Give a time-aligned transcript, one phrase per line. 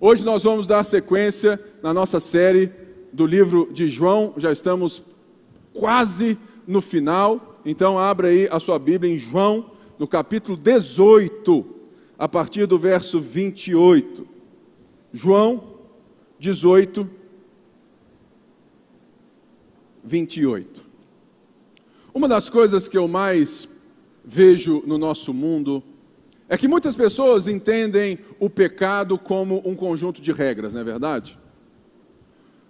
[0.00, 2.70] Hoje nós vamos dar sequência na nossa série
[3.12, 5.02] do livro de João, já estamos
[5.74, 11.66] quase no final, então abra aí a sua Bíblia em João, no capítulo 18,
[12.16, 14.24] a partir do verso 28.
[15.12, 15.64] João
[16.38, 17.10] 18,
[20.04, 20.80] 28.
[22.14, 23.68] Uma das coisas que eu mais
[24.24, 25.82] vejo no nosso mundo
[26.48, 31.38] é que muitas pessoas entendem o pecado como um conjunto de regras, não é verdade?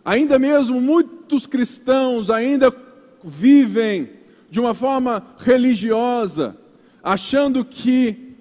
[0.05, 2.74] Ainda mesmo muitos cristãos ainda
[3.22, 4.10] vivem
[4.50, 6.56] de uma forma religiosa,
[7.02, 8.34] achando que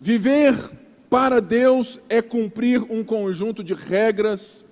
[0.00, 0.56] viver
[1.08, 4.64] para Deus é cumprir um conjunto de regras,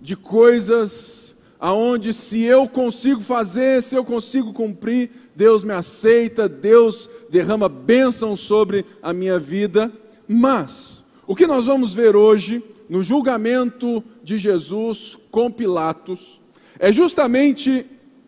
[0.00, 7.10] de coisas, aonde se eu consigo fazer, se eu consigo cumprir, Deus me aceita, Deus
[7.28, 9.92] derrama bênção sobre a minha vida.
[10.28, 16.40] Mas, o que nós vamos ver hoje, no julgamento de Jesus com Pilatos,
[16.78, 17.86] é justamente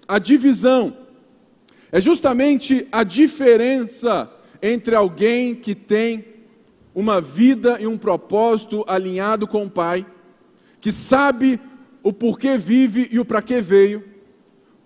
[0.09, 0.97] a divisão,
[1.93, 4.31] é justamente a diferença
[4.63, 6.25] entre alguém que tem
[6.95, 10.07] uma vida e um propósito alinhado com o Pai,
[10.81, 11.61] que sabe
[12.03, 14.03] o porquê vive e o para que veio,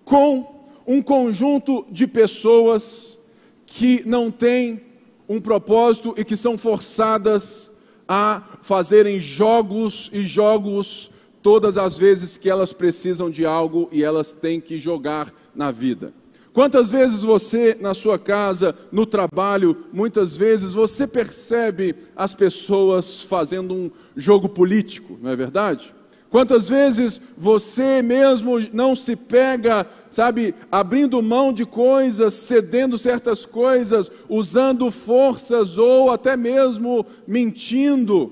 [0.03, 0.50] com
[0.91, 3.17] um conjunto de pessoas
[3.65, 4.81] que não têm
[5.27, 7.71] um propósito e que são forçadas
[8.05, 11.09] a fazerem jogos e jogos
[11.41, 16.13] todas as vezes que elas precisam de algo e elas têm que jogar na vida.
[16.51, 23.73] Quantas vezes você, na sua casa, no trabalho, muitas vezes você percebe as pessoas fazendo
[23.73, 25.93] um jogo político, não é verdade?
[26.31, 34.11] Quantas vezes você mesmo não se pega, sabe, abrindo mão de coisas, cedendo certas coisas,
[34.27, 38.31] usando forças ou até mesmo mentindo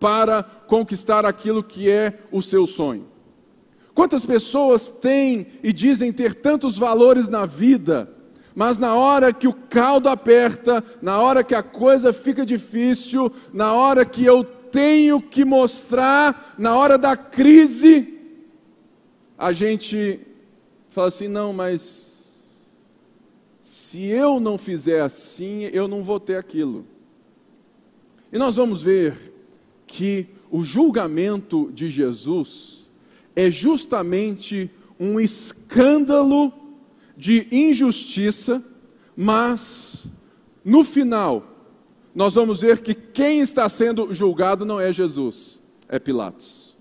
[0.00, 3.06] para conquistar aquilo que é o seu sonho?
[3.94, 8.10] Quantas pessoas têm e dizem ter tantos valores na vida,
[8.52, 13.72] mas na hora que o caldo aperta, na hora que a coisa fica difícil, na
[13.72, 18.18] hora que eu tenho que mostrar na hora da crise,
[19.38, 20.33] a gente
[20.94, 22.62] fala assim: não, mas
[23.62, 26.86] se eu não fizer assim, eu não vou ter aquilo.
[28.32, 29.32] E nós vamos ver
[29.86, 32.86] que o julgamento de Jesus
[33.34, 36.52] é justamente um escândalo
[37.16, 38.62] de injustiça,
[39.16, 40.06] mas
[40.64, 41.44] no final
[42.14, 46.76] nós vamos ver que quem está sendo julgado não é Jesus, é Pilatos.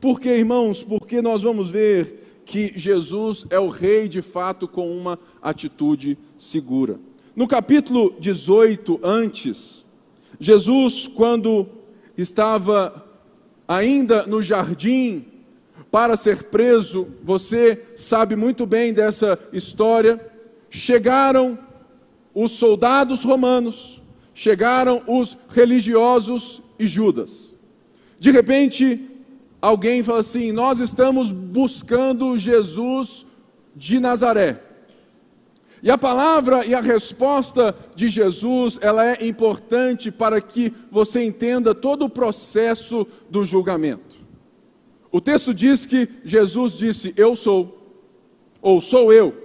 [0.00, 0.84] Por que, irmãos?
[0.84, 6.98] Porque nós vamos ver que Jesus é o rei de fato com uma atitude segura.
[7.34, 9.84] No capítulo 18, antes,
[10.38, 11.66] Jesus, quando
[12.16, 13.04] estava
[13.66, 15.24] ainda no jardim
[15.90, 20.24] para ser preso, você sabe muito bem dessa história.
[20.70, 21.58] Chegaram
[22.32, 24.00] os soldados romanos,
[24.32, 27.56] chegaram os religiosos e Judas.
[28.20, 29.15] De repente,
[29.60, 33.26] alguém fala assim: Nós estamos buscando Jesus
[33.74, 34.62] de Nazaré.
[35.82, 41.74] E a palavra e a resposta de Jesus, ela é importante para que você entenda
[41.74, 44.16] todo o processo do julgamento.
[45.12, 48.02] O texto diz que Jesus disse: Eu sou,
[48.60, 49.44] ou sou eu.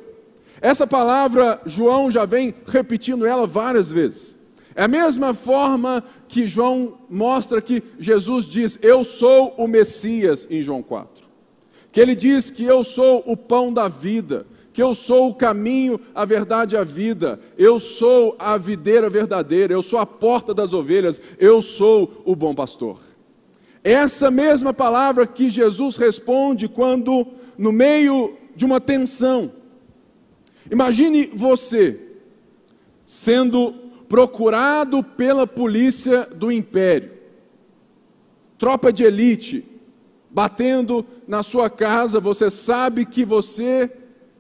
[0.62, 4.40] Essa palavra, João já vem repetindo ela várias vezes.
[4.76, 10.62] É a mesma forma que João mostra que Jesus diz: Eu sou o Messias, em
[10.62, 11.30] João 4.
[11.92, 16.00] Que ele diz que eu sou o pão da vida, que eu sou o caminho,
[16.16, 20.72] a verdade e a vida, eu sou a videira verdadeira, eu sou a porta das
[20.72, 22.98] ovelhas, eu sou o bom pastor.
[23.84, 27.28] Essa mesma palavra que Jesus responde quando,
[27.58, 29.52] no meio de uma tensão,
[30.72, 32.00] imagine você
[33.06, 37.14] sendo procurado pela polícia do império,
[38.60, 39.64] tropa de elite,
[40.30, 43.90] batendo na sua casa, você sabe que você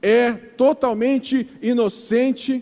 [0.01, 2.61] é totalmente inocente,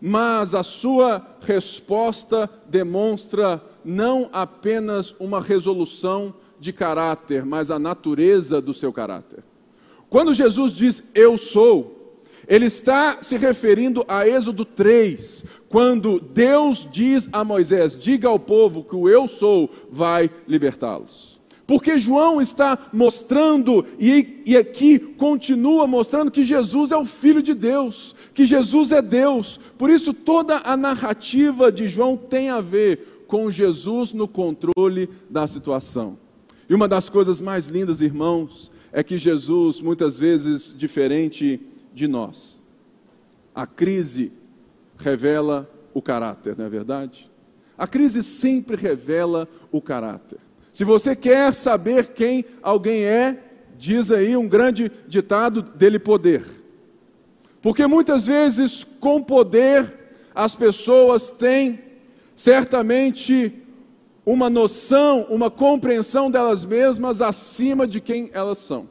[0.00, 8.72] mas a sua resposta demonstra não apenas uma resolução de caráter, mas a natureza do
[8.72, 9.44] seu caráter.
[10.08, 11.98] Quando Jesus diz eu sou,
[12.48, 18.82] ele está se referindo a Êxodo 3, quando Deus diz a Moisés: diga ao povo
[18.82, 21.38] que o eu sou vai libertá-los.
[21.66, 27.52] Porque João está mostrando, e, e aqui continua mostrando, que Jesus é o Filho de
[27.52, 29.60] Deus, que Jesus é Deus.
[29.76, 35.46] Por isso, toda a narrativa de João tem a ver com Jesus no controle da
[35.46, 36.18] situação.
[36.70, 41.60] E uma das coisas mais lindas, irmãos, é que Jesus, muitas vezes diferente
[41.92, 42.62] de nós,
[43.54, 44.32] a crise
[44.98, 47.30] revela o caráter, não é verdade?
[47.76, 50.38] A crise sempre revela o caráter.
[50.72, 53.38] Se você quer saber quem alguém é,
[53.76, 56.44] diz aí um grande ditado dele poder.
[57.62, 59.92] Porque muitas vezes, com poder,
[60.34, 61.80] as pessoas têm
[62.34, 63.52] certamente
[64.24, 68.88] uma noção, uma compreensão delas mesmas acima de quem elas são.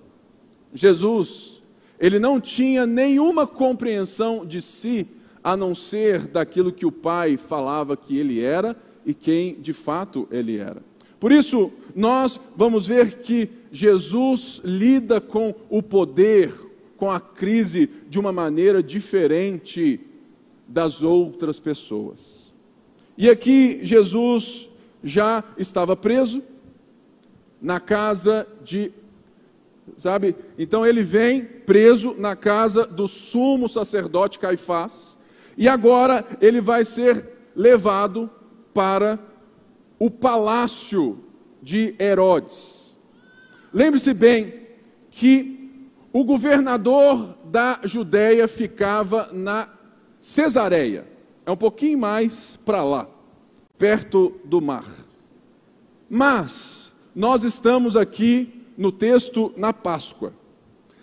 [0.73, 1.61] Jesus,
[1.99, 5.07] ele não tinha nenhuma compreensão de si
[5.47, 10.27] a não ser daquilo que o Pai falava que ele era e quem de fato
[10.29, 10.83] ele era.
[11.21, 16.53] Por isso, nós vamos ver que Jesus lida com o poder,
[16.97, 20.01] com a crise, de uma maneira diferente
[20.67, 22.53] das outras pessoas.
[23.17, 24.69] E aqui Jesus
[25.01, 26.43] já estava preso
[27.61, 28.91] na casa de
[29.95, 30.35] sabe?
[30.59, 35.16] Então ele vem preso na casa do sumo sacerdote Caifás,
[35.57, 38.29] e agora ele vai ser levado
[38.73, 39.19] para
[39.97, 41.19] o palácio
[41.61, 42.95] de Herodes.
[43.73, 44.53] Lembre-se bem
[45.09, 49.69] que o governador da Judéia ficava na
[50.21, 51.05] Cesareia,
[51.45, 53.07] é um pouquinho mais para lá,
[53.77, 54.85] perto do mar.
[56.09, 60.33] Mas nós estamos aqui no texto na Páscoa.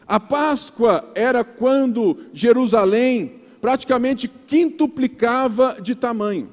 [0.06, 6.50] A Páscoa era quando Jerusalém praticamente quintuplicava de tamanho.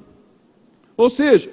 [0.96, 1.50] Ou seja,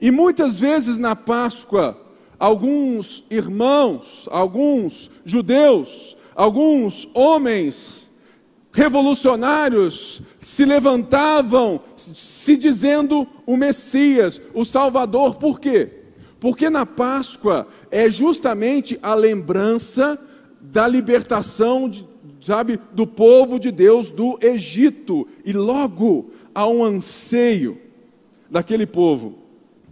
[0.00, 2.00] e muitas vezes na Páscoa,
[2.38, 8.10] alguns irmãos, alguns judeus, alguns homens
[8.72, 15.90] revolucionários se levantavam se dizendo o Messias, o Salvador, por quê?
[16.40, 20.18] Porque na Páscoa é justamente a lembrança
[20.62, 22.08] da libertação de,
[22.44, 25.26] sabe, do povo de Deus do Egito.
[25.44, 27.78] E logo há um anseio
[28.50, 29.38] daquele povo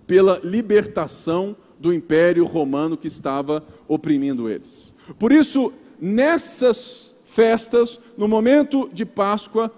[0.07, 4.93] pela libertação do império romano que estava oprimindo eles.
[5.19, 9.73] Por isso, nessas festas, no momento de Páscoa,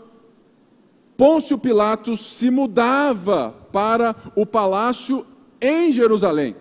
[1.16, 5.24] Pôncio Pilatos se mudava para o palácio
[5.60, 6.56] em Jerusalém.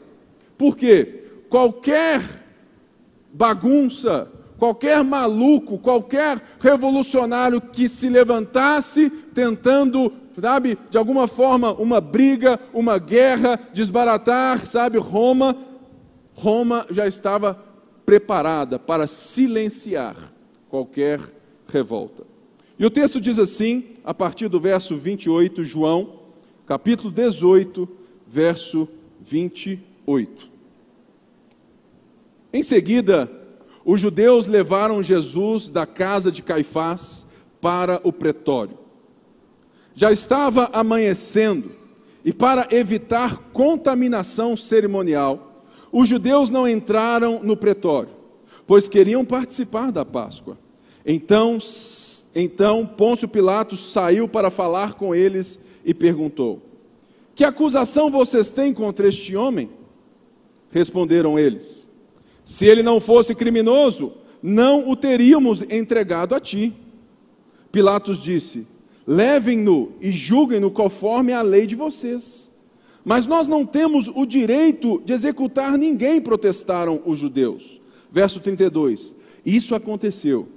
[0.57, 2.21] Porque qualquer
[3.33, 4.31] bagunça,
[4.63, 12.97] qualquer maluco, qualquer revolucionário que se levantasse tentando, sabe, de alguma forma, uma briga, uma
[12.97, 15.57] guerra, desbaratar, sabe, Roma,
[16.33, 17.61] Roma já estava
[18.05, 20.15] preparada para silenciar
[20.69, 21.19] qualquer
[21.67, 22.23] revolta.
[22.79, 26.21] E o texto diz assim, a partir do verso 28, João,
[26.65, 27.85] capítulo 18,
[28.25, 28.87] verso
[29.19, 30.49] 28.
[32.53, 33.42] Em seguida,
[33.85, 37.25] os judeus levaram Jesus da casa de Caifás
[37.59, 38.77] para o pretório.
[39.93, 41.71] Já estava amanhecendo,
[42.25, 48.09] e para evitar contaminação cerimonial, os judeus não entraram no pretório,
[48.65, 50.57] pois queriam participar da Páscoa.
[51.05, 51.57] Então,
[52.33, 56.61] então Pôncio Pilatos saiu para falar com eles e perguntou:
[57.35, 59.69] Que acusação vocês têm contra este homem?
[60.71, 61.82] Responderam eles:
[62.43, 66.73] se ele não fosse criminoso, não o teríamos entregado a ti.
[67.71, 68.67] Pilatos disse:
[69.07, 72.51] Levem-no e julguem-no conforme a lei de vocês.
[73.05, 77.81] Mas nós não temos o direito de executar ninguém, protestaram os judeus.
[78.11, 79.15] Verso 32.
[79.45, 80.47] Isso aconteceu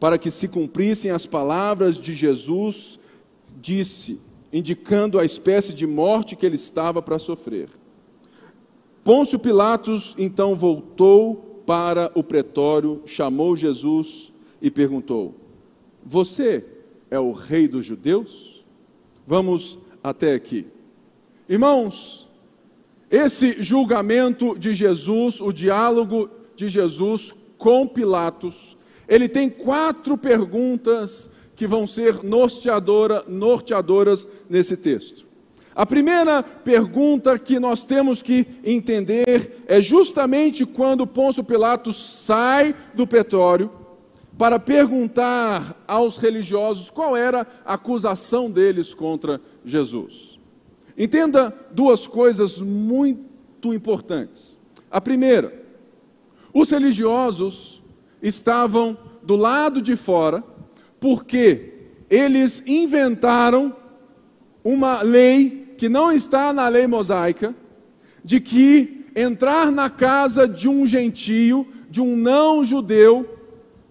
[0.00, 2.98] para que se cumprissem as palavras de Jesus,
[3.60, 4.20] disse,
[4.52, 7.68] indicando a espécie de morte que ele estava para sofrer.
[9.04, 14.32] Pôncio Pilatos então voltou para o pretório, chamou Jesus
[14.62, 15.34] e perguntou:
[16.02, 16.64] Você
[17.10, 18.64] é o rei dos judeus?
[19.26, 20.66] Vamos até aqui.
[21.46, 22.26] Irmãos,
[23.10, 28.74] esse julgamento de Jesus, o diálogo de Jesus com Pilatos,
[29.06, 35.26] ele tem quatro perguntas que vão ser norteadora, norteadoras nesse texto.
[35.74, 43.06] A primeira pergunta que nós temos que entender é justamente quando Pôncio Pilatos sai do
[43.06, 43.70] petróleo
[44.38, 50.38] para perguntar aos religiosos qual era a acusação deles contra Jesus.
[50.96, 54.56] Entenda duas coisas muito importantes.
[54.88, 55.60] A primeira,
[56.52, 57.82] os religiosos
[58.22, 60.44] estavam do lado de fora
[61.00, 61.72] porque
[62.08, 63.74] eles inventaram
[64.62, 67.54] uma lei que não está na lei mosaica,
[68.24, 73.28] de que entrar na casa de um gentio, de um não judeu,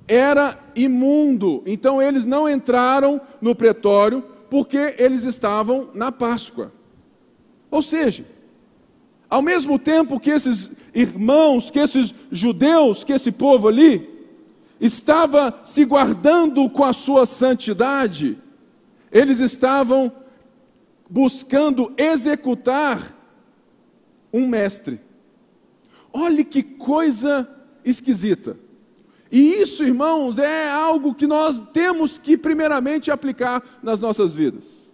[0.08, 1.64] era imundo.
[1.66, 6.72] Então eles não entraram no pretório porque eles estavam na Páscoa.
[7.72, 8.26] Ou seja,
[9.30, 14.10] ao mesmo tempo que esses irmãos, que esses judeus, que esse povo ali
[14.80, 18.38] estava se guardando com a sua santidade,
[19.12, 20.12] eles estavam
[21.14, 23.16] buscando executar
[24.34, 25.00] um mestre.
[26.12, 27.48] Olhe que coisa
[27.86, 28.58] esquisita.
[29.32, 34.92] E isso, irmãos, é algo que nós temos que primeiramente aplicar nas nossas vidas.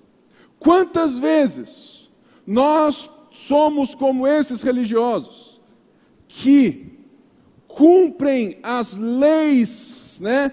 [0.60, 2.10] Quantas vezes
[2.46, 5.62] nós somos como esses religiosos
[6.28, 7.00] que
[7.66, 10.52] cumprem as leis, né?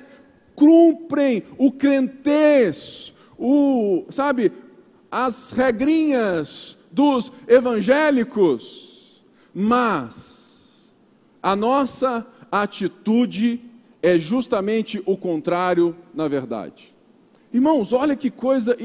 [0.54, 4.52] Cumprem o crentez, o, sabe,
[5.16, 10.92] as regrinhas dos evangélicos, mas
[11.42, 13.62] a nossa atitude
[14.02, 16.94] é justamente o contrário na verdade.
[17.50, 18.76] Irmãos, olha que coisa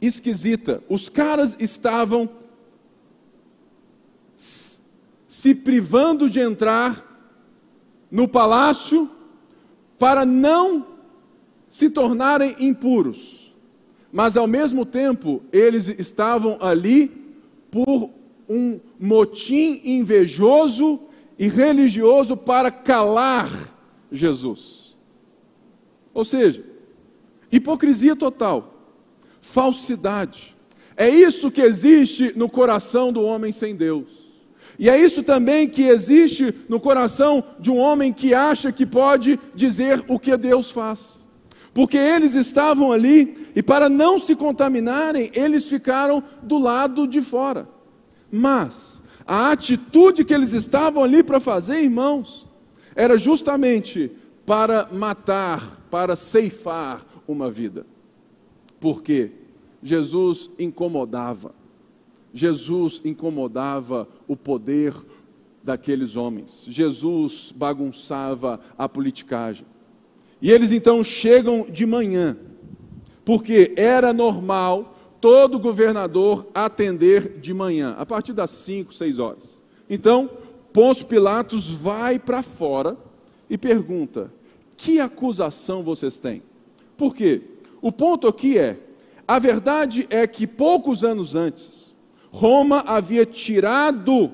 [0.00, 0.82] esquisita.
[0.88, 2.28] Os caras estavam
[5.28, 7.08] se privando de entrar
[8.10, 9.08] no palácio
[9.96, 10.88] para não
[11.68, 13.41] se tornarem impuros.
[14.12, 17.10] Mas ao mesmo tempo, eles estavam ali
[17.70, 18.10] por
[18.46, 21.00] um motim invejoso
[21.38, 23.50] e religioso para calar
[24.12, 24.94] Jesus.
[26.12, 26.62] Ou seja,
[27.50, 28.74] hipocrisia total,
[29.40, 30.54] falsidade.
[30.94, 34.22] É isso que existe no coração do homem sem Deus.
[34.78, 39.40] E é isso também que existe no coração de um homem que acha que pode
[39.54, 41.21] dizer o que Deus faz.
[41.74, 47.68] Porque eles estavam ali e, para não se contaminarem, eles ficaram do lado de fora.
[48.30, 52.46] Mas a atitude que eles estavam ali para fazer, irmãos,
[52.94, 54.10] era justamente
[54.44, 57.86] para matar, para ceifar uma vida.
[58.78, 59.30] Porque
[59.82, 61.54] Jesus incomodava.
[62.34, 64.94] Jesus incomodava o poder
[65.62, 66.64] daqueles homens.
[66.66, 69.66] Jesus bagunçava a politicagem.
[70.42, 72.36] E eles então chegam de manhã,
[73.24, 79.62] porque era normal todo governador atender de manhã, a partir das 5, 6 horas.
[79.88, 80.28] Então,
[80.72, 82.96] Pôncio Pilatos vai para fora
[83.48, 84.32] e pergunta:
[84.76, 86.42] que acusação vocês têm?
[86.96, 87.42] Por quê?
[87.80, 88.80] O ponto aqui é:
[89.28, 91.94] a verdade é que poucos anos antes,
[92.32, 94.32] Roma havia tirado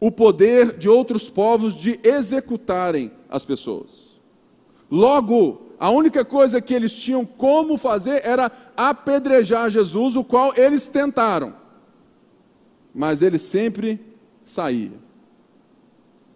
[0.00, 3.99] o poder de outros povos de executarem as pessoas.
[4.90, 10.86] Logo, a única coisa que eles tinham como fazer era apedrejar Jesus, o qual eles
[10.88, 11.54] tentaram.
[12.94, 14.00] Mas ele sempre
[14.44, 14.92] saía.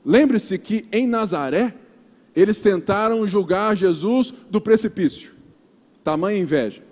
[0.05, 1.75] Lembre-se que em Nazaré,
[2.35, 5.33] eles tentaram julgar Jesus do precipício.
[6.03, 6.83] Tamanha inveja.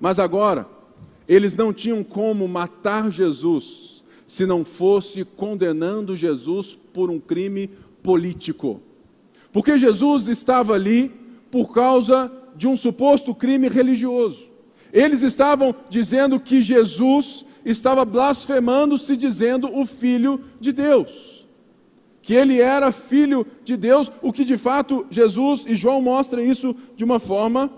[0.00, 0.66] Mas agora,
[1.28, 7.68] eles não tinham como matar Jesus se não fosse condenando Jesus por um crime
[8.02, 8.80] político.
[9.52, 11.12] Porque Jesus estava ali
[11.50, 14.48] por causa de um suposto crime religioso.
[14.92, 21.46] Eles estavam dizendo que Jesus estava blasfemando, se dizendo o filho de Deus.
[22.22, 26.76] Que ele era filho de Deus, o que de fato Jesus e João mostram isso
[26.96, 27.70] de uma forma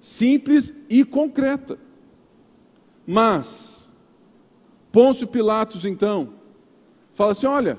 [0.00, 1.78] simples e concreta.
[3.06, 3.90] Mas,
[4.92, 6.34] Pôncio Pilatos, então,
[7.14, 7.78] fala assim: olha,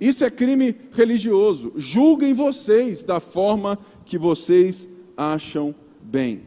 [0.00, 6.42] isso é crime religioso, julguem vocês da forma que vocês acham bem.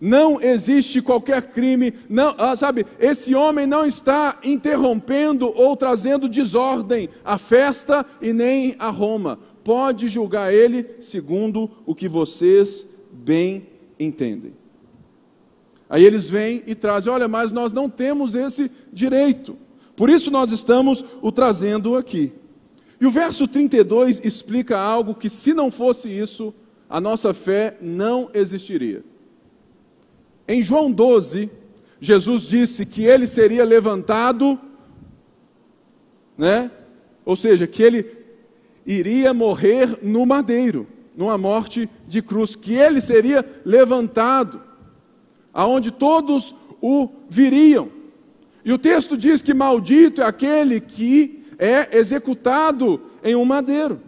[0.00, 7.08] Não existe qualquer crime, não, ah, sabe, esse homem não está interrompendo ou trazendo desordem
[7.24, 9.38] à festa e nem a Roma.
[9.62, 13.66] Pode julgar ele segundo o que vocês bem
[13.98, 14.52] entendem.
[15.88, 19.56] Aí eles vêm e trazem: olha, mas nós não temos esse direito.
[19.96, 22.32] Por isso nós estamos o trazendo aqui.
[23.00, 26.54] E o verso 32 explica algo que, se não fosse isso,
[26.88, 29.04] a nossa fé não existiria.
[30.46, 31.50] Em João 12,
[32.00, 34.58] Jesus disse que ele seria levantado,
[36.36, 36.70] né?
[37.24, 38.06] Ou seja, que ele
[38.86, 40.86] iria morrer no madeiro
[41.16, 44.60] numa morte de cruz, que ele seria levantado,
[45.52, 47.88] aonde todos o viriam.
[48.64, 53.98] E o texto diz que maldito é aquele que é executado em um madeiro.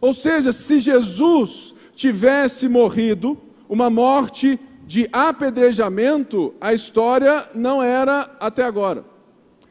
[0.00, 3.38] Ou seja, se Jesus tivesse morrido
[3.68, 9.04] uma morte de apedrejamento, a história não era até agora.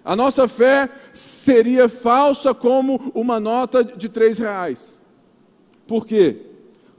[0.05, 5.01] A nossa fé seria falsa como uma nota de três reais.
[5.87, 6.37] Por quê?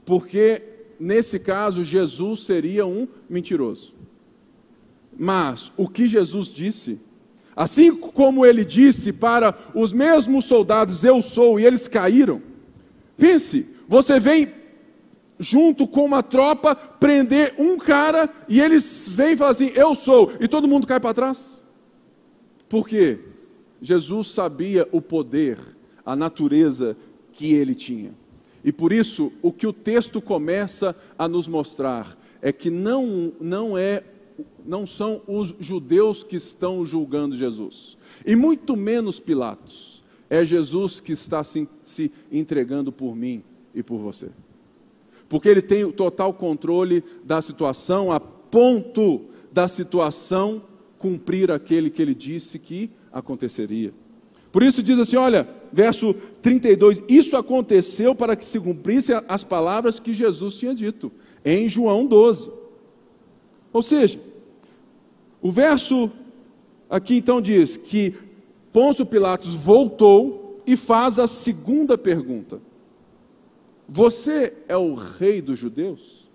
[0.05, 0.61] Porque
[0.99, 3.93] nesse caso Jesus seria um mentiroso.
[5.17, 6.99] Mas o que Jesus disse,
[7.55, 12.41] assim como ele disse para os mesmos soldados, eu sou, e eles caíram.
[13.17, 14.51] Pense, você vem
[15.39, 20.31] junto com uma tropa prender um cara e eles vêm e falam assim: Eu sou,
[20.39, 21.63] e todo mundo cai para trás.
[22.69, 23.19] Por quê?
[23.81, 25.57] Jesus sabia o poder,
[26.05, 26.95] a natureza
[27.33, 28.11] que ele tinha.
[28.63, 33.77] E por isso, o que o texto começa a nos mostrar é que não, não,
[33.77, 34.03] é,
[34.65, 39.93] não são os judeus que estão julgando Jesus, e muito menos Pilatos.
[40.29, 43.43] É Jesus que está se, se entregando por mim
[43.75, 44.29] e por você
[45.33, 49.21] porque ele tem o total controle da situação, a ponto
[49.51, 50.61] da situação
[50.99, 53.91] cumprir aquele que ele disse que aconteceria.
[54.51, 59.99] Por isso diz assim: olha, verso 32, isso aconteceu para que se cumprissem as palavras
[59.99, 61.11] que Jesus tinha dito,
[61.43, 62.51] em João 12.
[63.73, 64.19] Ou seja,
[65.41, 66.11] o verso
[66.89, 68.15] aqui então diz que
[68.71, 72.61] Pôncio Pilatos voltou e faz a segunda pergunta.
[73.89, 76.29] Você é o rei dos judeus?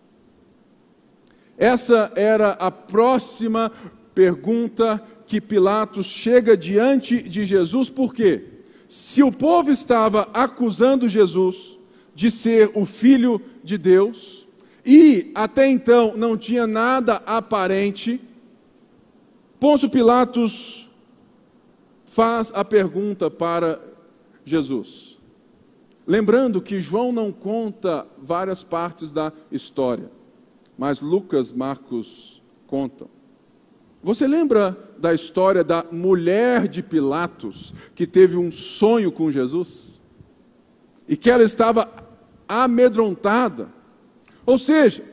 [1.57, 3.73] Essa era a próxima
[4.14, 8.45] pergunta que Pilatos chega diante de Jesus, por quê?
[8.87, 11.78] Se o povo estava acusando Jesus
[12.14, 14.38] de ser o filho de Deus,
[14.90, 18.18] e até então não tinha nada aparente,
[19.61, 20.88] Pôncio Pilatos
[22.07, 23.78] faz a pergunta para
[24.47, 25.18] Jesus:
[26.07, 30.11] Lembrando que João não conta várias partes da história,
[30.78, 33.09] mas Lucas, Marcos contam.
[34.02, 40.00] Você lembra da história da mulher de Pilatos que teve um sonho com Jesus?
[41.07, 41.92] E que ela estava
[42.49, 43.77] amedrontada.
[44.48, 45.04] Ou seja,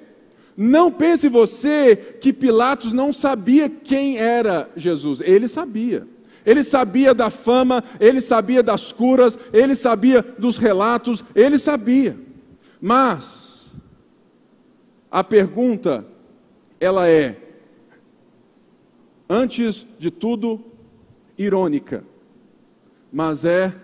[0.55, 6.07] não pense você que Pilatos não sabia quem era Jesus, ele sabia.
[6.45, 12.17] Ele sabia da fama, ele sabia das curas, ele sabia dos relatos, ele sabia.
[12.79, 13.73] Mas
[15.11, 16.07] a pergunta
[16.79, 17.37] ela é
[19.29, 20.63] antes de tudo
[21.37, 22.05] irônica,
[23.11, 23.75] mas é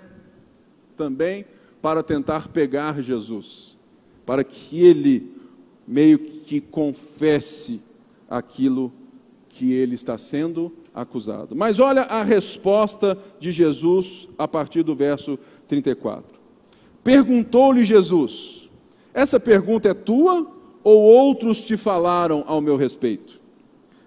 [0.96, 1.44] também
[1.82, 3.78] para tentar pegar Jesus,
[4.26, 5.41] para que ele
[5.88, 7.82] meio que confesse
[8.30, 8.92] aquilo
[9.50, 11.56] que ele está sendo acusado.
[11.56, 16.40] Mas olha a resposta de Jesus a partir do verso 34.
[17.04, 18.70] Perguntou-lhe Jesus:
[19.14, 20.48] Essa pergunta é tua
[20.84, 23.40] ou outros te falaram ao meu respeito?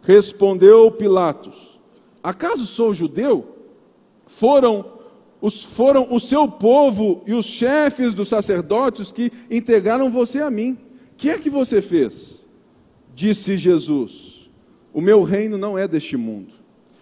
[0.02, 1.78] Respondeu Pilatos:
[2.22, 3.46] Acaso sou judeu?
[4.26, 4.84] Foram
[5.40, 10.78] os, foram o seu povo e os chefes dos sacerdotes que entregaram você a mim.
[11.16, 12.46] Que é que você fez?
[13.14, 14.50] Disse Jesus:
[14.92, 16.52] O meu reino não é deste mundo.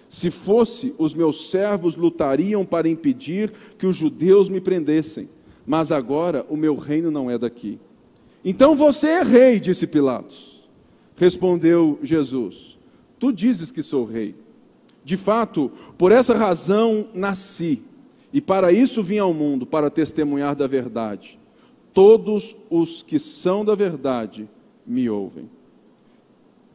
[0.08, 5.30] Se fosse, os meus servos lutariam para impedir que os judeus me prendessem,
[5.66, 7.78] mas agora o meu reino não é daqui.
[8.44, 10.62] Então você é rei, disse Pilatos.
[11.16, 12.76] Respondeu Jesus:
[13.18, 14.34] Tu dizes que sou rei.
[15.04, 17.82] De fato, por essa razão nasci,
[18.32, 21.38] e para isso vim ao mundo, para testemunhar da verdade.
[21.92, 24.48] Todos os que são da verdade
[24.86, 25.48] me ouvem.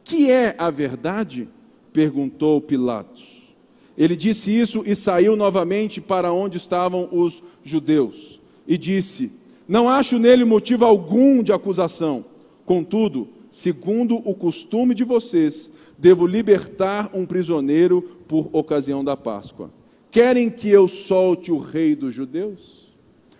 [0.04, 1.48] Que é a verdade?
[1.92, 3.48] perguntou Pilatos.
[3.96, 8.40] Ele disse isso e saiu novamente para onde estavam os judeus.
[8.66, 9.32] E disse:
[9.66, 12.24] Não acho nele motivo algum de acusação.
[12.64, 19.70] Contudo, segundo o costume de vocês, devo libertar um prisioneiro por ocasião da Páscoa.
[20.10, 22.88] Querem que eu solte o rei dos judeus?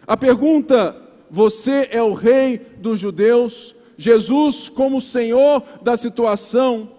[0.05, 3.75] A pergunta: Você é o rei dos judeus?
[3.97, 6.91] Jesus, como Senhor da situação,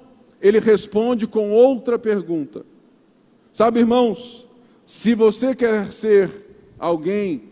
[0.41, 2.65] ele responde com outra pergunta.
[3.53, 4.47] Sabe, irmãos,
[4.85, 6.29] se você quer ser
[6.77, 7.43] alguém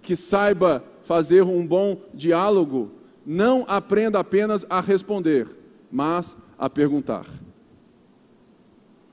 [0.00, 2.90] que saiba fazer um bom diálogo,
[3.26, 5.46] não aprenda apenas a responder,
[5.90, 7.26] mas a perguntar.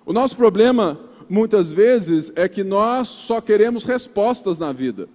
[0.05, 5.07] O nosso problema, muitas vezes, é que nós só queremos respostas na vida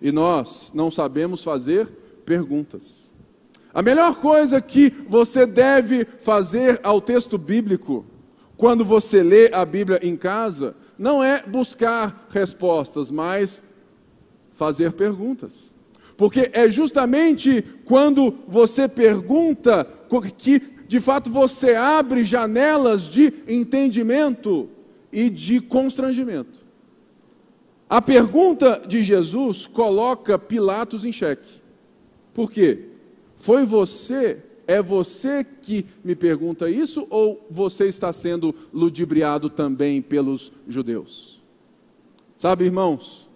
[0.00, 1.86] e nós não sabemos fazer
[2.24, 3.10] perguntas.
[3.72, 8.04] A melhor coisa que você deve fazer ao texto bíblico,
[8.56, 13.62] quando você lê a Bíblia em casa, não é buscar respostas, mas
[14.54, 15.74] fazer perguntas.
[16.16, 19.86] Porque é justamente quando você pergunta
[20.36, 24.68] que, de fato, você abre janelas de entendimento
[25.12, 26.69] e de constrangimento.
[27.90, 31.60] A pergunta de Jesus coloca Pilatos em xeque.
[32.32, 32.84] Por quê?
[33.34, 40.52] Foi você, é você que me pergunta isso ou você está sendo ludibriado também pelos
[40.68, 41.42] judeus?
[42.38, 43.28] Sabe, irmãos,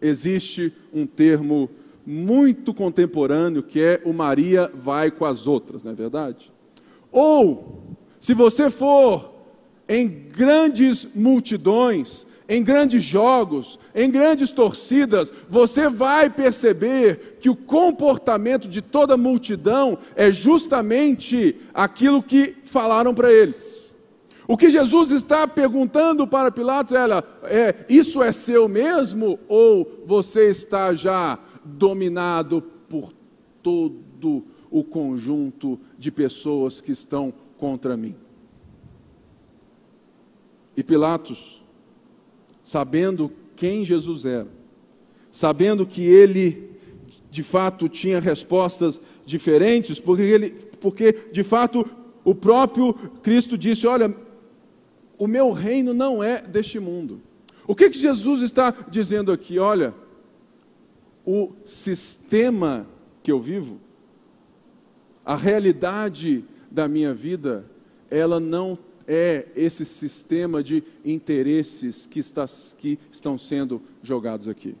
[0.00, 1.68] existe um termo
[2.06, 6.52] muito contemporâneo que é o Maria vai com as outras, não é verdade?
[7.10, 7.82] Ou,
[8.20, 9.32] se você for
[9.88, 18.68] em grandes multidões, em grandes jogos, em grandes torcidas, você vai perceber que o comportamento
[18.68, 23.82] de toda a multidão é justamente aquilo que falaram para eles.
[24.46, 27.08] O que Jesus está perguntando para Pilatos é,
[27.44, 33.12] é: isso é seu mesmo ou você está já dominado por
[33.62, 38.16] todo o conjunto de pessoas que estão contra mim?
[40.76, 41.61] E Pilatos
[42.62, 44.48] sabendo quem Jesus era,
[45.30, 46.70] sabendo que ele
[47.30, 51.84] de fato tinha respostas diferentes, porque, ele, porque de fato
[52.24, 54.14] o próprio Cristo disse: Olha,
[55.18, 57.20] o meu reino não é deste mundo.
[57.66, 59.58] O que, que Jesus está dizendo aqui?
[59.58, 59.94] Olha,
[61.24, 62.86] o sistema
[63.22, 63.80] que eu vivo,
[65.24, 67.64] a realidade da minha vida,
[68.10, 72.46] ela não é esse sistema de interesses que, está,
[72.78, 74.74] que estão sendo jogados aqui.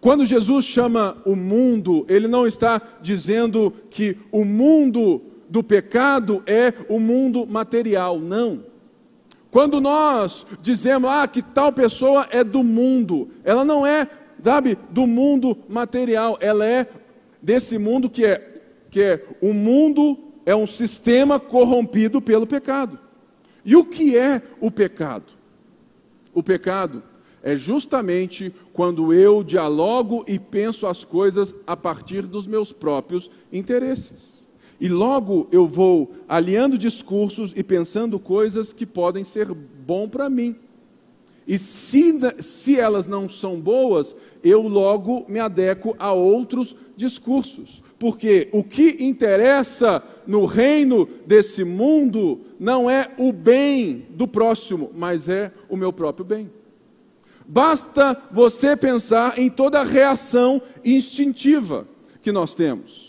[0.00, 6.72] Quando Jesus chama o mundo, ele não está dizendo que o mundo do pecado é
[6.88, 8.64] o mundo material, não.
[9.50, 14.06] Quando nós dizemos ah, que tal pessoa é do mundo, ela não é,
[14.44, 16.86] sabe, do mundo material, ela é
[17.40, 22.98] desse mundo que é, que é o mundo é um sistema corrompido pelo pecado.
[23.68, 25.34] E o que é o pecado?
[26.32, 27.02] O pecado
[27.42, 34.48] é justamente quando eu dialogo e penso as coisas a partir dos meus próprios interesses.
[34.80, 40.56] E logo eu vou aliando discursos e pensando coisas que podem ser bom para mim.
[41.46, 47.82] E se, se elas não são boas, eu logo me adequo a outros discursos.
[47.98, 55.28] Porque o que interessa no reino desse mundo não é o bem do próximo, mas
[55.28, 56.50] é o meu próprio bem.
[57.46, 61.88] Basta você pensar em toda a reação instintiva
[62.20, 63.08] que nós temos.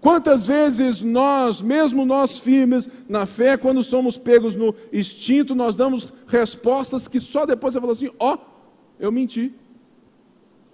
[0.00, 6.12] Quantas vezes nós, mesmo nós firmes na fé, quando somos pegos no instinto, nós damos
[6.28, 8.38] respostas que só depois você fala assim: ó, oh,
[9.00, 9.52] eu menti,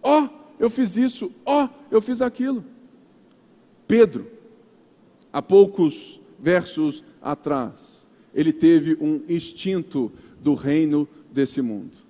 [0.03, 2.65] ó, oh, eu fiz isso, ó, oh, eu fiz aquilo.
[3.87, 4.27] Pedro,
[5.33, 12.05] há poucos versos atrás, ele teve um instinto do reino desse mundo.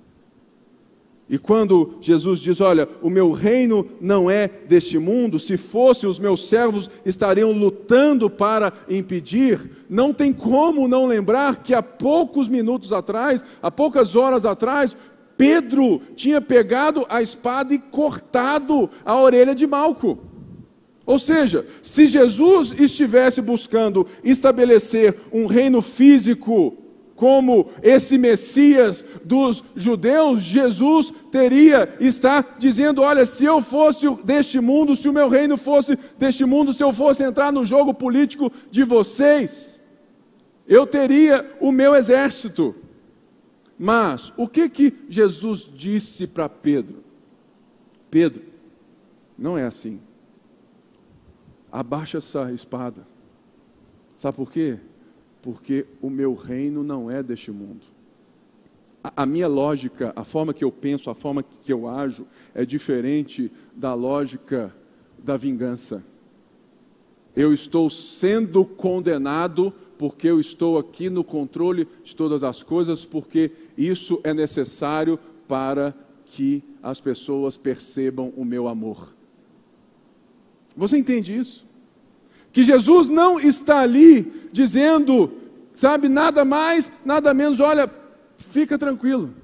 [1.28, 6.18] E quando Jesus diz: Olha, o meu reino não é deste mundo, se fosse, os
[6.18, 12.92] meus servos estariam lutando para impedir, não tem como não lembrar que há poucos minutos
[12.92, 14.94] atrás, há poucas horas atrás,
[15.36, 20.33] Pedro tinha pegado a espada e cortado a orelha de Malco.
[21.06, 26.78] Ou seja, se Jesus estivesse buscando estabelecer um reino físico
[27.14, 34.96] como esse Messias dos judeus, Jesus teria está dizendo: olha, se eu fosse deste mundo,
[34.96, 38.82] se o meu reino fosse deste mundo, se eu fosse entrar no jogo político de
[38.82, 39.80] vocês,
[40.66, 42.74] eu teria o meu exército.
[43.78, 47.04] Mas o que que Jesus disse para Pedro?
[48.10, 48.42] Pedro,
[49.36, 50.00] não é assim
[51.74, 53.04] abaixa essa espada.
[54.16, 54.78] Sabe por quê?
[55.42, 57.84] Porque o meu reino não é deste mundo.
[59.02, 62.64] A, a minha lógica, a forma que eu penso, a forma que eu ajo, é
[62.64, 64.72] diferente da lógica
[65.18, 66.04] da vingança.
[67.34, 73.50] Eu estou sendo condenado porque eu estou aqui no controle de todas as coisas, porque
[73.76, 75.92] isso é necessário para
[76.24, 79.13] que as pessoas percebam o meu amor.
[80.76, 81.66] Você entende isso?
[82.52, 85.32] Que Jesus não está ali dizendo,
[85.74, 87.90] sabe, nada mais, nada menos, olha,
[88.38, 89.34] fica tranquilo.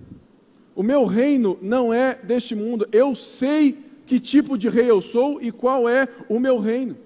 [0.75, 2.89] O meu reino não é deste mundo.
[2.93, 6.97] Eu sei que tipo de rei eu sou e qual é o meu reino.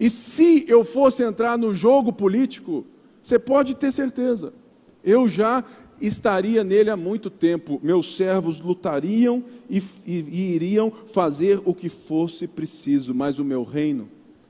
[0.00, 2.84] E se eu fosse entrar no jogo político,
[3.22, 4.52] você pode ter certeza,
[5.02, 5.64] eu já
[6.00, 7.80] estaria nele há muito tempo.
[7.82, 13.62] Meus servos lutariam e, e, e, iriam fazer o que fosse preciso, mas o meu
[13.62, 14.08] reino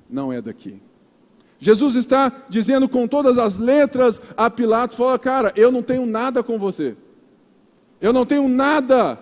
[0.09, 0.81] não é daqui.
[1.61, 6.43] Jesus está dizendo com todas as letras a Pilatos: fala, cara, eu não tenho nada
[6.43, 6.97] com você.
[8.01, 9.19] Eu não tenho nada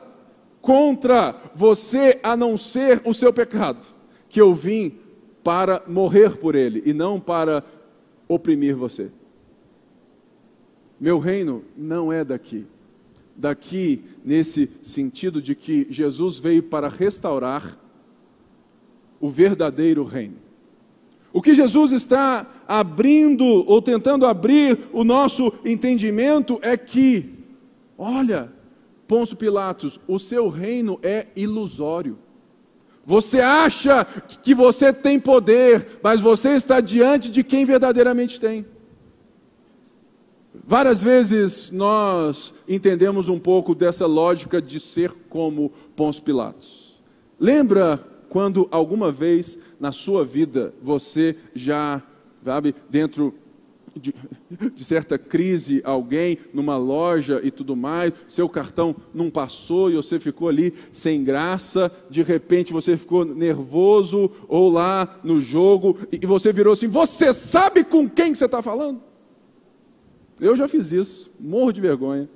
[0.61, 3.87] contra você a não ser o seu pecado,
[4.29, 4.93] que eu vim
[5.43, 7.65] para morrer por ele e não para
[8.29, 9.11] oprimir você.
[10.99, 12.67] Meu reino não é daqui.
[13.37, 17.79] Daqui, nesse sentido de que Jesus veio para restaurar
[19.21, 20.37] o verdadeiro reino.
[21.33, 27.35] O que Jesus está abrindo ou tentando abrir o nosso entendimento é que,
[27.99, 28.51] olha,
[29.07, 32.19] Pôncio Pilatos, o seu reino é ilusório.
[33.05, 34.05] Você acha
[34.43, 38.67] que você tem poder, mas você está diante de quem verdadeiramente tem.
[40.69, 47.01] Várias vezes nós entendemos um pouco dessa lógica de ser como Pôncio Pilatos.
[47.39, 52.03] Lembra quando alguma vez na sua vida você já,
[52.45, 53.33] sabe, dentro
[53.95, 54.13] de,
[54.75, 60.19] de, certa crise, alguém numa loja e tudo mais, seu cartão não passou e você
[60.19, 66.53] ficou ali sem graça, de repente você ficou nervoso ou lá no jogo e você
[66.53, 69.01] virou assim: Você sabe com quem você está falando?
[70.39, 72.29] Eu já fiz isso, morro de vergonha,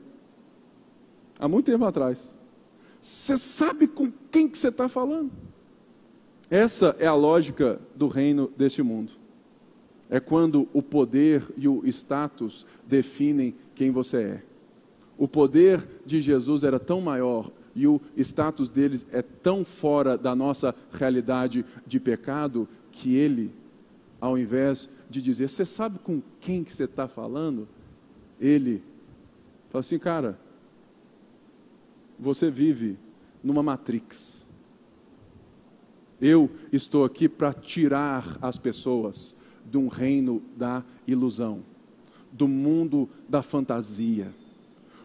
[1.39, 2.35] há muito tempo atrás.
[3.01, 5.31] Você sabe com quem que você está falando?
[6.51, 9.13] Essa é a lógica do reino deste mundo.
[10.09, 14.43] É quando o poder e o status definem quem você é.
[15.17, 20.35] O poder de Jesus era tão maior e o status deles é tão fora da
[20.35, 23.55] nossa realidade de pecado que ele,
[24.21, 27.69] ao invés de dizer, você sabe com quem que você está falando?
[28.41, 28.83] Ele
[29.69, 30.39] fala assim, cara,
[32.19, 32.99] você vive
[33.45, 34.49] numa matrix.
[36.21, 41.61] Eu estou aqui para tirar as pessoas de um reino da ilusão,
[42.33, 44.29] do mundo da fantasia.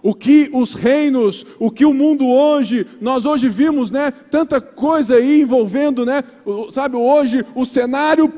[0.02, 5.16] O que os reinos, o que o mundo hoje, nós hoje vimos, né, tanta coisa
[5.16, 6.24] aí envolvendo, né,
[6.72, 8.32] sabe, hoje o cenário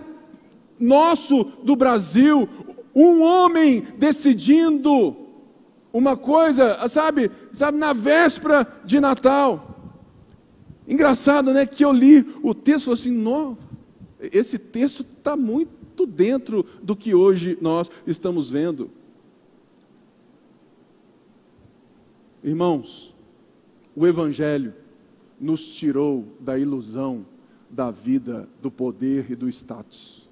[0.79, 2.47] nosso do Brasil,
[2.99, 5.15] um homem decidindo
[5.93, 9.93] uma coisa, sabe, sabe, na véspera de Natal.
[10.87, 11.67] Engraçado, né?
[11.67, 13.55] Que eu li o texto assim: não,
[14.19, 18.89] esse texto está muito dentro do que hoje nós estamos vendo.
[22.43, 23.13] Irmãos,
[23.95, 24.73] o Evangelho
[25.39, 27.25] nos tirou da ilusão
[27.69, 30.26] da vida, do poder e do status.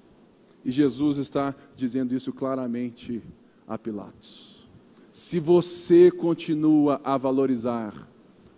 [0.66, 3.22] E Jesus está dizendo isso claramente
[3.68, 4.68] a Pilatos.
[5.12, 8.08] Se você continua a valorizar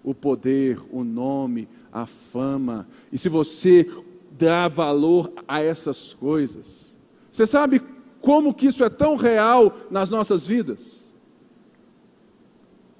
[0.03, 3.87] o poder, o nome, a fama, e se você
[4.31, 6.97] dá valor a essas coisas,
[7.31, 7.83] você sabe
[8.23, 11.07] como que isso é tão real nas nossas vidas?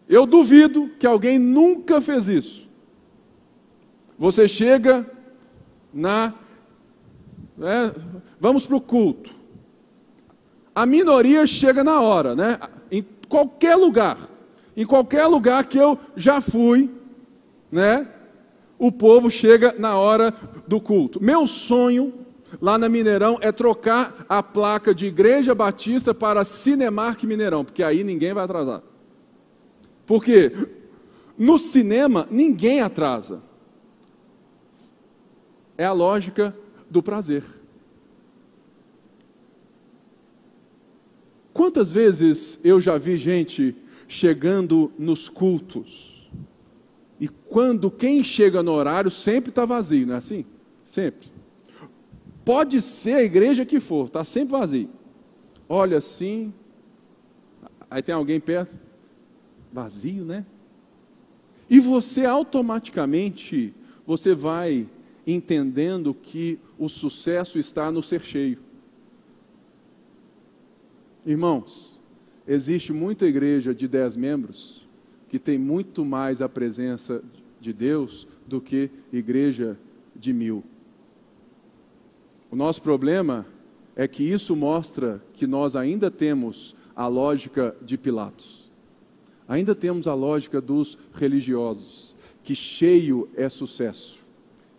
[0.07, 2.69] Eu duvido que alguém nunca fez isso.
[4.19, 5.11] Você chega
[5.95, 6.35] na.
[7.59, 7.93] Né,
[8.41, 9.31] vamos para o culto.
[10.75, 12.59] A minoria chega na hora, né?
[12.91, 14.29] Em qualquer lugar.
[14.77, 16.89] Em qualquer lugar que eu já fui,
[17.71, 18.07] né?
[18.79, 20.33] o povo chega na hora
[20.67, 21.23] do culto.
[21.23, 22.15] Meu sonho
[22.63, 28.05] lá na Mineirão é trocar a placa de Igreja Batista para Cinemark Mineirão, porque aí
[28.05, 28.83] ninguém vai atrasar.
[30.07, 30.53] Porque
[31.37, 33.43] no cinema ninguém atrasa.
[35.77, 36.57] É a lógica
[36.91, 37.45] do prazer.
[41.53, 46.09] Quantas vezes eu já vi gente chegando nos cultos
[47.21, 50.45] e quando quem chega no horário sempre está vazio, não é assim?
[50.85, 51.29] Sempre.
[52.45, 54.89] Pode ser a igreja que for, está sempre vazio.
[55.69, 56.55] Olha assim,
[57.91, 58.79] aí tem alguém perto,
[59.73, 60.47] vazio, né?
[61.69, 63.75] E você automaticamente,
[64.07, 64.87] você vai
[65.33, 68.59] entendendo que o sucesso está no ser cheio.
[71.27, 72.01] Irmãos,
[72.47, 74.89] existe muita igreja de dez membros
[75.29, 77.23] que tem muito mais a presença
[77.61, 79.79] de Deus do que igreja
[80.17, 80.65] de mil.
[82.51, 83.47] O nosso problema
[83.95, 88.71] é que isso mostra que nós ainda temos a lógica de Pilatos.
[89.47, 94.18] Ainda temos a lógica dos religiosos, que cheio é sucesso,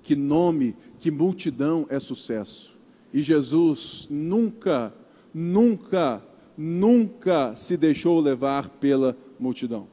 [0.10, 2.76] que nome, que multidão é sucesso.
[3.14, 4.92] E Jesus nunca,
[5.32, 6.20] nunca,
[6.58, 9.86] nunca se deixou levar pela multidão.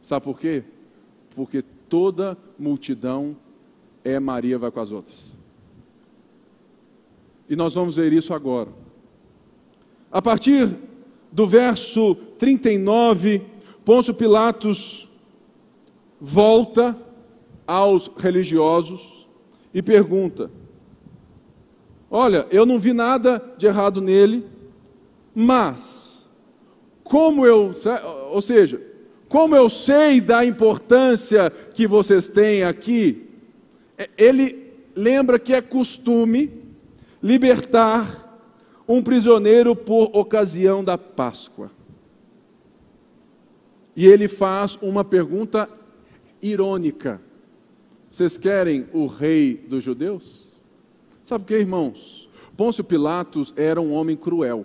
[0.00, 0.62] Sabe por quê?
[1.34, 3.36] Porque toda multidão
[4.04, 5.36] é Maria vai com as outras.
[7.48, 8.70] E nós vamos ver isso agora.
[10.08, 10.72] a partir
[11.32, 13.42] do verso 39,
[13.84, 15.08] Pôncio Pilatos
[16.20, 16.96] volta
[17.66, 19.15] aos religiosos
[19.76, 20.50] e pergunta:
[22.10, 24.46] Olha, eu não vi nada de errado nele,
[25.34, 26.24] mas
[27.04, 27.74] como eu,
[28.30, 28.80] ou seja,
[29.28, 33.28] como eu sei da importância que vocês têm aqui,
[33.98, 36.50] é, ele lembra que é costume
[37.22, 38.24] libertar
[38.88, 41.70] um prisioneiro por ocasião da Páscoa.
[43.94, 45.68] E ele faz uma pergunta
[46.40, 47.20] irônica:
[48.16, 50.54] Vocês querem o rei dos judeus?
[51.22, 52.30] Sabe o que, irmãos?
[52.56, 54.64] Pôncio Pilatos era um homem cruel.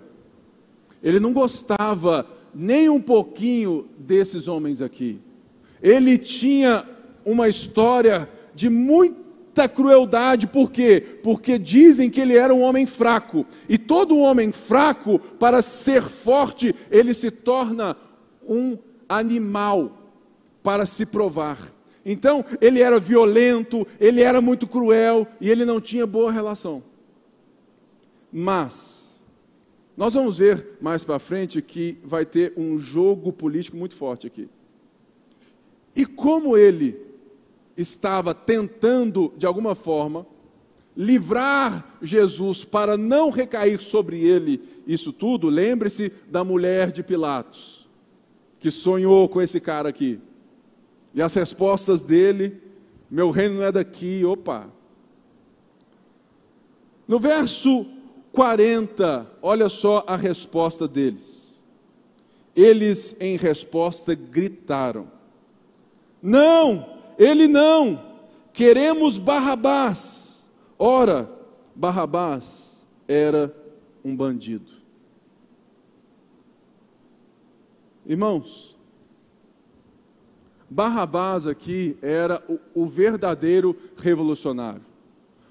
[1.02, 5.20] Ele não gostava nem um pouquinho desses homens aqui.
[5.82, 6.88] Ele tinha
[7.26, 11.18] uma história de muita crueldade, por quê?
[11.22, 13.44] Porque dizem que ele era um homem fraco.
[13.68, 17.98] E todo homem fraco, para ser forte, ele se torna
[18.48, 19.92] um animal
[20.62, 21.71] para se provar.
[22.04, 26.82] Então, ele era violento, ele era muito cruel e ele não tinha boa relação.
[28.32, 29.22] Mas,
[29.96, 34.48] nós vamos ver mais para frente que vai ter um jogo político muito forte aqui.
[35.94, 36.98] E como ele
[37.76, 40.26] estava tentando, de alguma forma,
[40.96, 47.88] livrar Jesus para não recair sobre ele isso tudo, lembre-se da mulher de Pilatos,
[48.58, 50.18] que sonhou com esse cara aqui.
[51.14, 52.60] E as respostas dele,
[53.10, 54.70] meu reino não é daqui, opa.
[57.06, 57.86] No verso
[58.32, 61.60] 40, olha só a resposta deles.
[62.56, 65.10] Eles, em resposta, gritaram:
[66.22, 68.02] Não, ele não,
[68.52, 70.46] queremos Barrabás.
[70.78, 71.30] Ora,
[71.74, 73.54] Barrabás era
[74.04, 74.72] um bandido.
[78.04, 78.71] Irmãos,
[80.72, 84.80] Barrabás aqui era o, o verdadeiro revolucionário.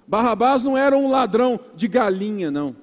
[0.07, 2.75] Barrabás não era um ladrão de galinha, não.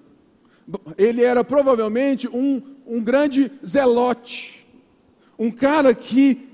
[0.96, 4.64] Ele era provavelmente um, um grande zelote,
[5.36, 6.46] um cara que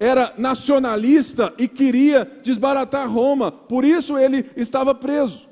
[0.00, 5.48] era nacionalista e queria desbaratar Roma, por isso ele estava preso.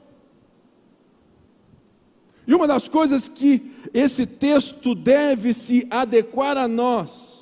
[2.48, 7.37] E uma das coisas que esse texto deve se adequar a nós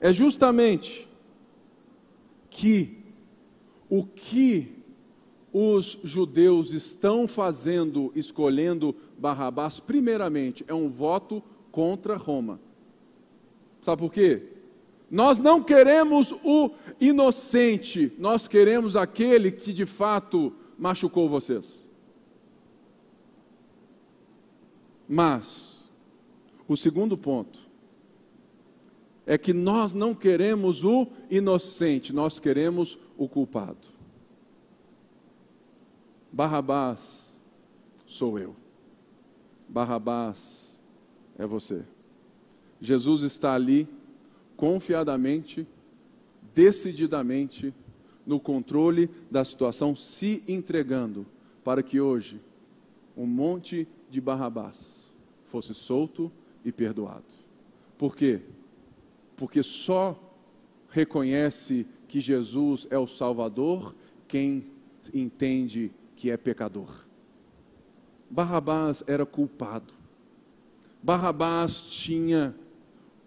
[0.00, 1.08] é justamente
[2.50, 2.98] que
[3.88, 4.74] o que
[5.52, 12.60] os judeus estão fazendo, escolhendo Barrabás, primeiramente, é um voto contra Roma.
[13.80, 14.42] Sabe por quê?
[15.10, 21.88] Nós não queremos o inocente, nós queremos aquele que de fato machucou vocês.
[25.08, 25.88] Mas,
[26.66, 27.65] o segundo ponto
[29.26, 33.88] é que nós não queremos o inocente, nós queremos o culpado.
[36.32, 37.36] Barrabás
[38.06, 38.54] sou eu.
[39.68, 40.80] Barrabás
[41.36, 41.82] é você.
[42.80, 43.88] Jesus está ali
[44.56, 45.66] confiadamente,
[46.54, 47.74] decididamente,
[48.24, 51.26] no controle da situação, se entregando
[51.64, 52.40] para que hoje
[53.16, 55.12] um monte de Barrabás
[55.46, 56.30] fosse solto
[56.64, 57.24] e perdoado.
[57.96, 58.42] Por quê?
[59.36, 60.18] Porque só
[60.88, 63.94] reconhece que Jesus é o Salvador
[64.26, 64.72] quem
[65.12, 67.04] entende que é pecador.
[68.30, 69.94] Barrabás era culpado.
[71.02, 72.54] Barrabás tinha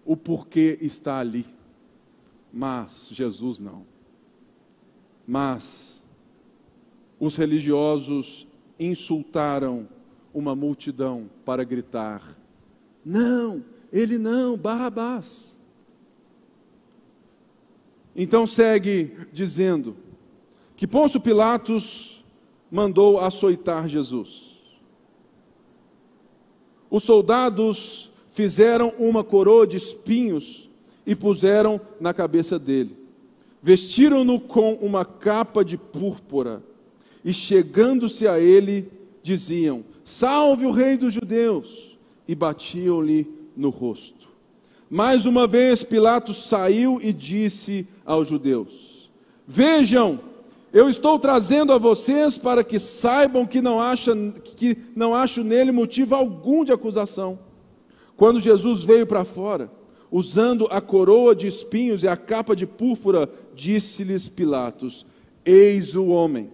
[0.06, 1.45] o porquê está ali.
[2.52, 3.86] Mas Jesus não.
[5.26, 6.04] Mas
[7.19, 8.48] os religiosos
[8.80, 9.88] insultaram
[10.34, 12.36] uma multidão para gritar:
[13.06, 15.59] Não, ele não, Barrabás.
[18.15, 19.95] Então segue dizendo
[20.76, 22.24] que Pôncio Pilatos
[22.72, 24.58] mandou açoitar Jesus.
[26.89, 30.69] Os soldados fizeram uma coroa de espinhos
[31.06, 32.96] e puseram na cabeça dele.
[33.62, 36.63] Vestiram-no com uma capa de púrpura
[37.23, 38.90] e, chegando-se a ele,
[39.21, 41.98] diziam: Salve o Rei dos Judeus!
[42.27, 43.27] E batiam-lhe
[43.58, 44.29] no rosto.
[44.90, 49.12] Mais uma vez Pilatos saiu e disse aos judeus:
[49.48, 50.19] Vejam,
[50.73, 54.15] eu estou trazendo a vocês para que saibam que não, acha,
[54.56, 57.37] que não acho nele motivo algum de acusação.
[58.17, 59.71] Quando Jesus veio para fora,
[60.12, 65.06] usando a coroa de espinhos e a capa de púrpura, disse-lhes Pilatos:
[65.46, 66.50] Eis o homem.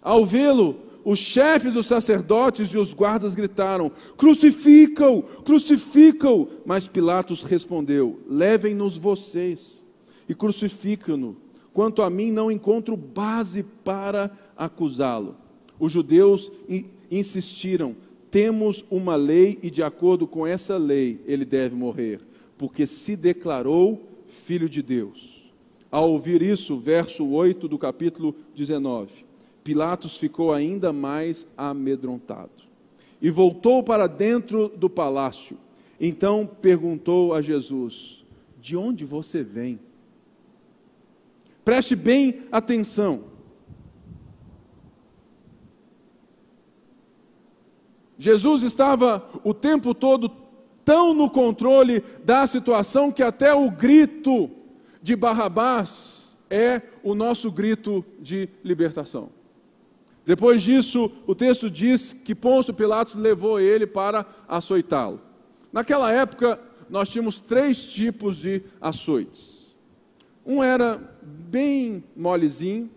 [0.00, 6.48] Ao vê-lo, os chefes dos sacerdotes e os guardas gritaram: Crucificam, crucificam!
[6.64, 9.84] Mas Pilatos respondeu: Levem-nos vocês
[10.28, 11.36] e crucificam-no.
[11.72, 15.36] Quanto a mim, não encontro base para acusá-lo.
[15.78, 16.50] Os judeus
[17.10, 17.94] insistiram:
[18.30, 22.20] Temos uma lei e, de acordo com essa lei, ele deve morrer,
[22.56, 25.52] porque se declarou filho de Deus.
[25.90, 29.33] Ao ouvir isso, verso 8 do capítulo 19.
[29.64, 32.50] Pilatos ficou ainda mais amedrontado
[33.20, 35.56] e voltou para dentro do palácio.
[35.98, 38.22] Então perguntou a Jesus:
[38.60, 39.80] De onde você vem?
[41.64, 43.24] Preste bem atenção.
[48.18, 50.30] Jesus estava o tempo todo
[50.84, 54.50] tão no controle da situação que até o grito
[55.02, 59.30] de Barrabás é o nosso grito de libertação.
[60.26, 65.20] Depois disso, o texto diz que Pôncio Pilatos levou ele para açoitá-lo.
[65.72, 66.58] Naquela época,
[66.88, 69.74] nós tínhamos três tipos de açoites.
[70.46, 72.90] Um era bem molezinho,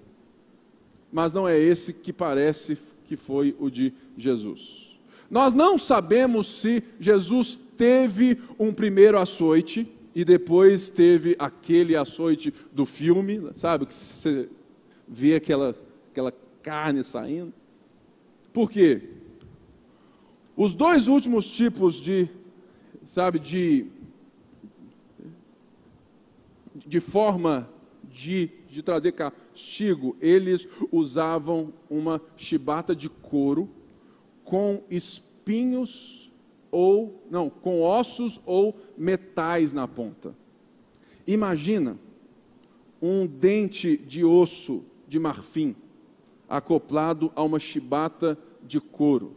[1.12, 4.98] mas não é esse que parece que foi o de Jesus.
[5.30, 12.86] Nós não sabemos se Jesus teve um primeiro açoite e depois teve aquele açoite do
[12.86, 13.86] filme, sabe?
[13.86, 14.50] Que você
[15.08, 15.76] vê aquela,
[16.12, 16.34] aquela
[16.68, 17.54] carne saindo.
[18.52, 19.02] Por quê?
[20.54, 22.28] Os dois últimos tipos de,
[23.06, 23.86] sabe, de,
[26.76, 27.70] de forma
[28.04, 33.70] de, de trazer castigo, eles usavam uma chibata de couro
[34.44, 36.30] com espinhos
[36.70, 40.36] ou, não, com ossos ou metais na ponta.
[41.26, 41.98] Imagina
[43.02, 45.74] um dente de osso de marfim
[46.50, 49.36] acoplado a uma chibata de couro,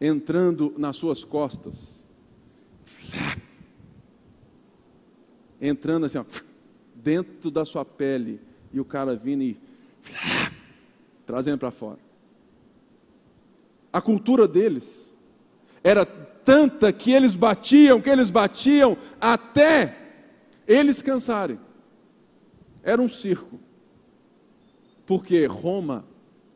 [0.00, 2.04] entrando nas suas costas,
[5.60, 6.24] entrando assim, ó,
[6.94, 8.40] dentro da sua pele,
[8.72, 9.58] e o cara vindo e
[11.24, 11.98] trazendo para fora.
[13.92, 15.14] A cultura deles
[15.82, 19.96] era tanta que eles batiam, que eles batiam até
[20.66, 21.58] eles cansarem.
[22.82, 23.60] Era um circo.
[25.06, 26.04] Porque Roma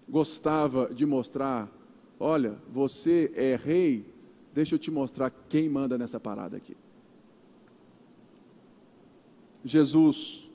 [0.08, 1.70] gostava de mostrar:
[2.18, 4.06] olha, você é rei,
[4.54, 6.76] deixa eu te mostrar quem manda nessa parada aqui.
[9.64, 10.48] Jesus,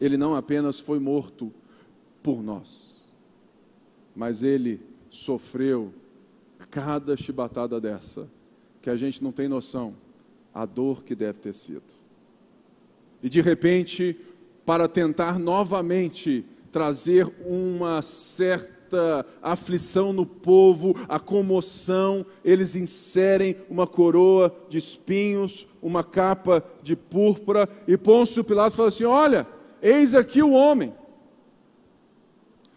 [0.00, 1.52] ele não apenas foi morto
[2.22, 3.12] por nós,
[4.14, 4.80] mas ele
[5.10, 5.92] sofreu
[6.70, 8.28] cada chibatada dessa,
[8.80, 9.94] que a gente não tem noção,
[10.54, 11.94] a dor que deve ter sido.
[13.22, 14.18] E de repente,
[14.64, 16.44] para tentar novamente
[16.76, 26.04] trazer uma certa aflição no povo, a comoção, eles inserem uma coroa de espinhos, uma
[26.04, 29.46] capa de púrpura, e Pôncio Pilatos fala assim: Olha,
[29.80, 30.92] eis aqui o homem.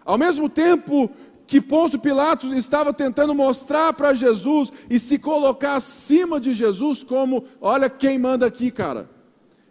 [0.05, 1.11] Ao mesmo tempo
[1.45, 7.43] que Pôncio Pilatos estava tentando mostrar para Jesus e se colocar acima de Jesus, como:
[7.59, 9.09] Olha quem manda aqui, cara.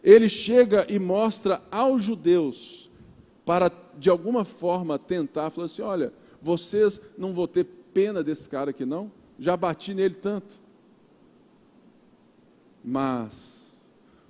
[0.04, 2.90] Ele chega e mostra aos judeus
[3.48, 8.70] para de alguma forma tentar, falando assim: olha, vocês não vão ter pena desse cara
[8.70, 9.11] aqui, não?
[9.38, 10.61] Já bati nele tanto.
[12.84, 13.76] Mas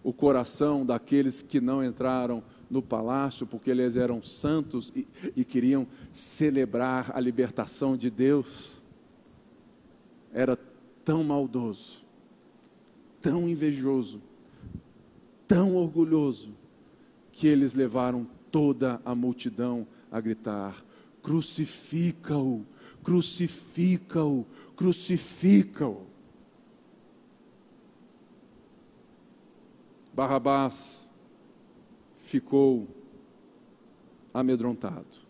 [0.03, 5.07] o coração daqueles que não entraram no palácio, porque eles eram santos e,
[5.37, 8.83] e queriam celebrar a libertação de Deus,
[10.33, 10.59] era
[11.05, 12.05] tão maldoso,
[13.23, 14.21] tão invejoso,
[15.47, 16.53] tão orgulhoso,
[17.33, 20.85] que eles levaram toda a multidão a gritar:
[21.23, 22.65] crucifica-o,
[23.03, 24.47] crucifica-o,
[24.77, 26.07] crucifica-o.
[30.13, 31.11] Barrabás
[32.17, 32.89] ficou
[34.35, 35.29] amedrontado.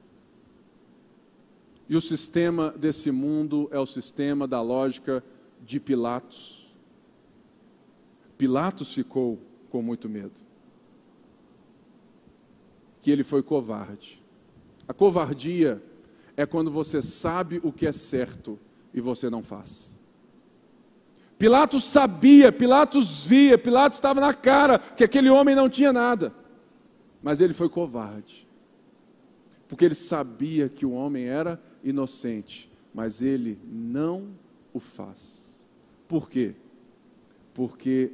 [1.88, 5.24] E o sistema desse mundo é o sistema da lógica
[5.62, 6.66] de Pilatos.
[8.36, 9.38] Pilatos ficou
[9.70, 10.47] com muito medo
[13.09, 14.22] que ele foi covarde.
[14.86, 15.82] A covardia
[16.36, 18.59] é quando você sabe o que é certo
[18.92, 19.98] e você não faz.
[21.38, 26.34] Pilatos sabia, Pilatos via, Pilatos estava na cara que aquele homem não tinha nada,
[27.22, 28.46] mas ele foi covarde,
[29.66, 34.28] porque ele sabia que o homem era inocente, mas ele não
[34.74, 35.66] o faz.
[36.06, 36.54] Por quê?
[37.54, 38.12] Porque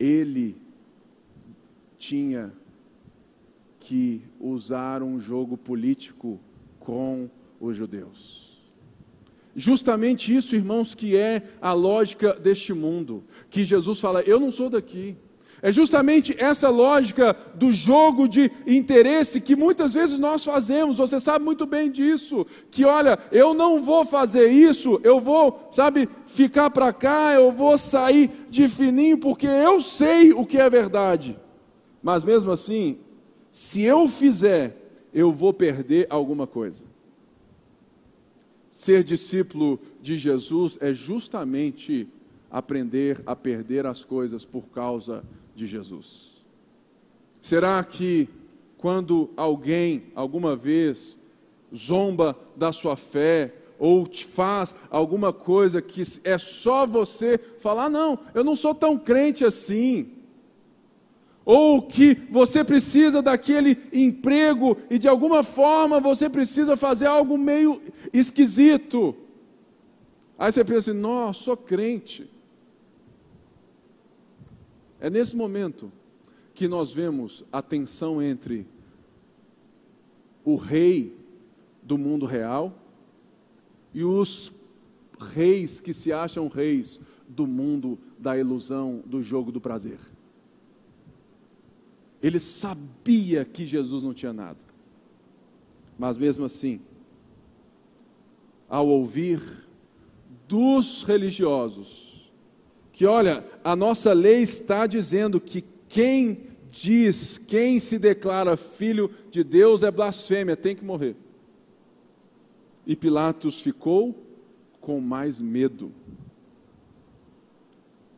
[0.00, 0.56] ele
[1.96, 2.52] tinha
[3.86, 6.40] que usar um jogo político
[6.80, 7.30] com
[7.60, 8.60] os judeus.
[9.54, 14.68] Justamente isso, irmãos, que é a lógica deste mundo, que Jesus fala: Eu não sou
[14.68, 15.16] daqui.
[15.62, 20.98] É justamente essa lógica do jogo de interesse que muitas vezes nós fazemos.
[20.98, 22.44] Você sabe muito bem disso.
[22.70, 27.78] Que olha, eu não vou fazer isso, eu vou, sabe, ficar para cá, eu vou
[27.78, 31.38] sair de fininho porque eu sei o que é verdade.
[32.02, 32.98] Mas mesmo assim,
[33.56, 34.76] se eu fizer,
[35.14, 36.84] eu vou perder alguma coisa.
[38.70, 42.06] Ser discípulo de Jesus é justamente
[42.50, 46.44] aprender a perder as coisas por causa de Jesus.
[47.40, 48.28] Será que
[48.76, 51.18] quando alguém alguma vez
[51.74, 58.18] zomba da sua fé ou te faz alguma coisa que é só você falar, não,
[58.34, 60.12] eu não sou tão crente assim.
[61.46, 67.80] Ou que você precisa daquele emprego e de alguma forma você precisa fazer algo meio
[68.12, 69.14] esquisito.
[70.36, 72.28] Aí você pensa assim, nossa, sou crente.
[75.00, 75.92] É nesse momento
[76.52, 78.66] que nós vemos a tensão entre
[80.44, 81.16] o rei
[81.80, 82.76] do mundo real
[83.94, 84.52] e os
[85.32, 90.15] reis que se acham reis do mundo da ilusão, do jogo do prazer.
[92.22, 94.58] Ele sabia que Jesus não tinha nada,
[95.98, 96.80] mas mesmo assim,
[98.68, 99.40] ao ouvir
[100.48, 102.16] dos religiosos
[102.96, 109.44] que olha, a nossa lei está dizendo que quem diz, quem se declara filho de
[109.44, 111.14] Deus é blasfêmia, tem que morrer.
[112.86, 114.18] E Pilatos ficou
[114.80, 115.92] com mais medo.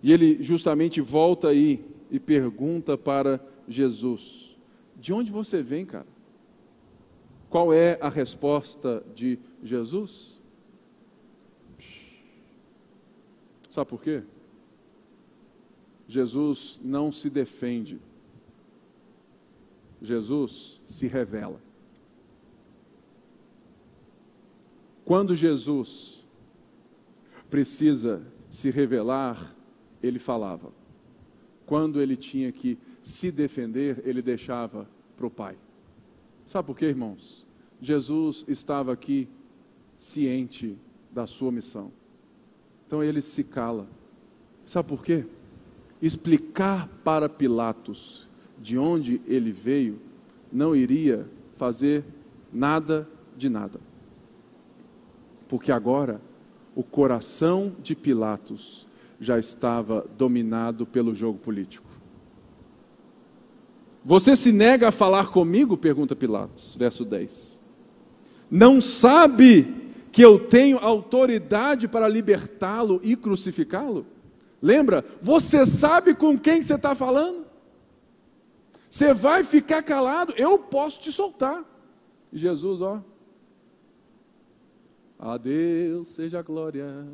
[0.01, 4.57] E ele justamente volta aí e pergunta para Jesus:
[4.97, 6.07] De onde você vem, cara?
[7.49, 10.41] Qual é a resposta de Jesus?
[13.69, 14.23] Sabe por quê?
[16.07, 18.01] Jesus não se defende,
[20.01, 21.61] Jesus se revela.
[25.05, 26.27] Quando Jesus
[27.49, 29.55] precisa se revelar,
[30.03, 30.73] ele falava.
[31.67, 35.57] Quando ele tinha que se defender, ele deixava para o Pai.
[36.47, 37.47] Sabe por quê, irmãos?
[37.81, 39.29] Jesus estava aqui
[39.97, 40.77] ciente
[41.11, 41.93] da sua missão.
[42.87, 43.87] Então ele se cala.
[44.65, 45.25] Sabe por quê?
[46.01, 48.29] explicar para Pilatos
[48.59, 50.01] de onde ele veio,
[50.53, 52.05] não iria fazer
[52.53, 53.81] nada de nada.
[55.49, 56.21] Porque agora
[56.75, 58.87] o coração de Pilatos
[59.21, 61.88] já estava dominado pelo jogo político.
[64.09, 65.77] Você se nega a falar comigo?
[65.77, 67.63] pergunta Pilatos, verso 10.
[68.51, 74.07] Não sabe que eu tenho autoridade para libertá-lo e crucificá-lo?
[74.63, 75.05] Lembra?
[75.21, 77.45] Você sabe com quem você está falando?
[78.89, 81.63] Você vai ficar calado, eu posso te soltar.
[82.33, 83.03] Jesus, ó.
[85.19, 87.07] A Deus seja a glória.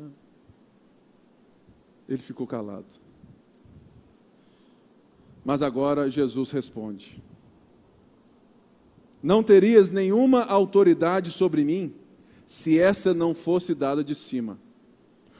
[2.07, 2.85] Ele ficou calado.
[5.45, 7.23] Mas agora Jesus responde:
[9.21, 11.93] Não terias nenhuma autoridade sobre mim
[12.47, 14.57] se essa não fosse dada de cima.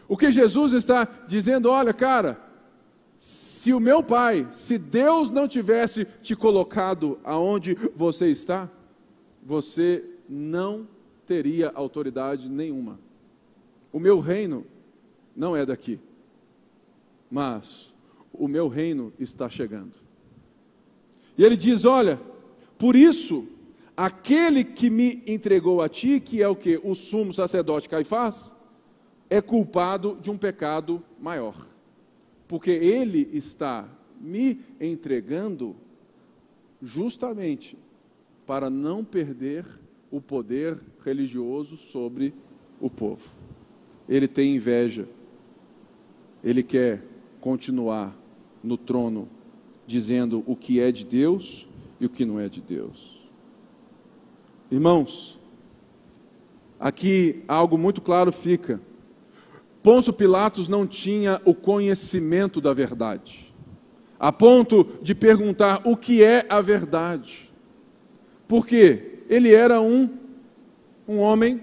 [0.07, 2.39] O que Jesus está dizendo, olha, cara,
[3.17, 8.69] se o meu pai, se Deus não tivesse te colocado aonde você está,
[9.43, 10.87] você não
[11.25, 12.99] teria autoridade nenhuma.
[13.91, 14.65] O meu reino
[15.35, 15.99] não é daqui,
[17.31, 17.94] mas
[18.39, 19.93] o meu reino está chegando.
[21.37, 22.19] E ele diz: Olha,
[22.77, 23.47] por isso,
[23.95, 26.79] aquele que me entregou a ti, que é o que?
[26.83, 28.53] O sumo sacerdote Caifás,
[29.29, 31.67] é culpado de um pecado maior,
[32.47, 33.87] porque ele está
[34.19, 35.75] me entregando
[36.81, 37.77] justamente
[38.45, 39.65] para não perder
[40.11, 42.33] o poder religioso sobre
[42.79, 43.29] o povo.
[44.07, 45.07] Ele tem inveja,
[46.43, 47.03] ele quer
[47.41, 48.15] continuar
[48.65, 49.29] no trono,
[49.87, 51.67] dizendo o que é de Deus
[51.99, 53.29] e o que não é de Deus.
[54.69, 55.39] Irmãos,
[56.79, 58.81] aqui algo muito claro fica
[59.85, 63.53] Pôncio Pilatos não tinha o conhecimento da verdade,
[64.19, 67.53] a ponto de perguntar o que é a verdade.
[68.47, 70.09] Porque ele era um,
[71.07, 71.61] um homem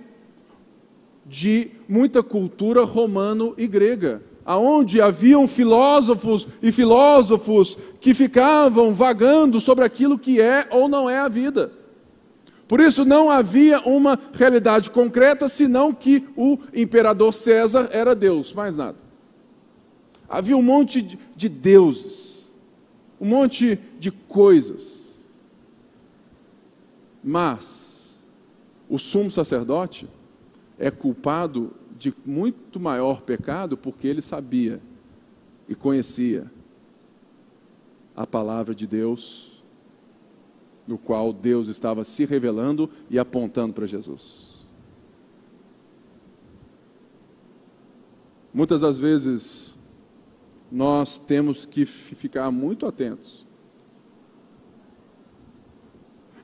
[1.26, 9.84] de muita cultura romano e grega, aonde haviam filósofos e filósofos que ficavam vagando sobre
[9.84, 11.72] aquilo que é ou não é a vida.
[12.66, 18.76] Por isso não havia uma realidade concreta, senão que o imperador César era Deus, mais
[18.76, 18.96] nada.
[20.28, 22.48] Havia um monte de deuses,
[23.20, 25.02] um monte de coisas.
[27.22, 28.16] Mas
[28.88, 30.08] o sumo sacerdote
[30.78, 31.72] é culpado
[32.02, 34.80] de muito maior pecado porque ele sabia
[35.68, 36.50] e conhecia
[38.16, 39.62] a palavra de Deus,
[40.86, 44.66] no qual Deus estava se revelando e apontando para Jesus.
[48.52, 49.76] Muitas das vezes
[50.70, 53.46] nós temos que ficar muito atentos.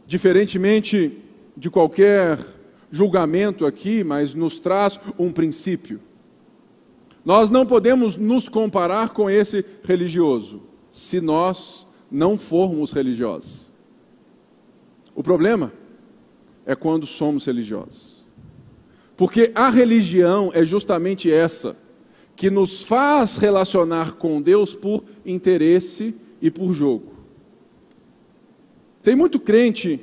[0.06, 1.20] Diferentemente
[1.56, 2.57] de qualquer
[2.90, 6.00] julgamento aqui, mas nos traz um princípio.
[7.24, 13.70] Nós não podemos nos comparar com esse religioso se nós não formos religiosos.
[15.14, 15.72] O problema
[16.64, 18.24] é quando somos religiosos.
[19.16, 21.76] Porque a religião é justamente essa,
[22.36, 27.12] que nos faz relacionar com Deus por interesse e por jogo.
[29.02, 30.00] Tem muito crente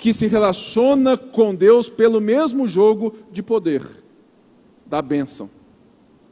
[0.00, 3.82] que se relaciona com Deus pelo mesmo jogo de poder,
[4.86, 5.50] da bênção.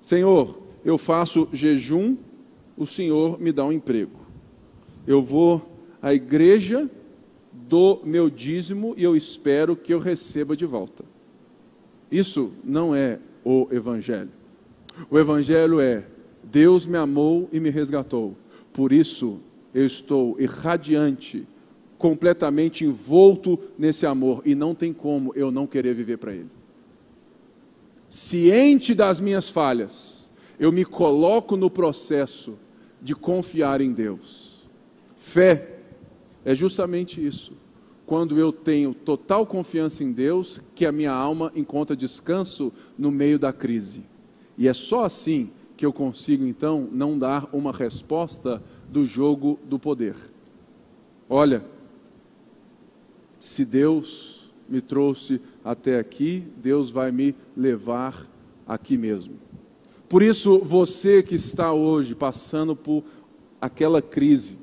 [0.01, 2.17] Senhor, eu faço jejum,
[2.79, 4.21] o Senhor me dá um emprego.
[5.07, 6.89] Eu vou à igreja,
[7.53, 11.05] dou meu dízimo e eu espero que eu receba de volta.
[12.11, 14.31] Isso não é o Evangelho.
[15.11, 16.07] O Evangelho é:
[16.43, 18.35] Deus me amou e me resgatou,
[18.73, 19.41] por isso
[19.75, 21.47] eu estou irradiante,
[21.99, 26.51] completamente envolto nesse amor e não tem como eu não querer viver para Ele.
[28.09, 32.55] Ciente das minhas falhas, eu me coloco no processo
[33.03, 34.69] de confiar em Deus.
[35.17, 35.79] Fé
[36.45, 37.53] é justamente isso.
[38.07, 43.39] Quando eu tenho total confiança em Deus, que a minha alma encontra descanso no meio
[43.39, 44.03] da crise.
[44.57, 49.79] E é só assim que eu consigo então não dar uma resposta do jogo do
[49.79, 50.17] poder.
[51.29, 51.63] Olha,
[53.39, 58.27] se Deus me trouxe até aqui, Deus vai me levar
[58.67, 59.35] aqui mesmo.
[60.09, 63.05] Por isso, você que está hoje passando por
[63.61, 64.59] aquela crise,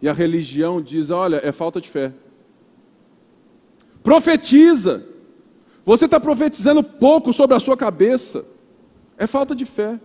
[0.00, 2.12] e a religião diz: olha, é falta de fé.
[4.02, 5.06] Profetiza.
[5.84, 8.44] Você está profetizando pouco sobre a sua cabeça.
[9.16, 9.98] É falta de fé.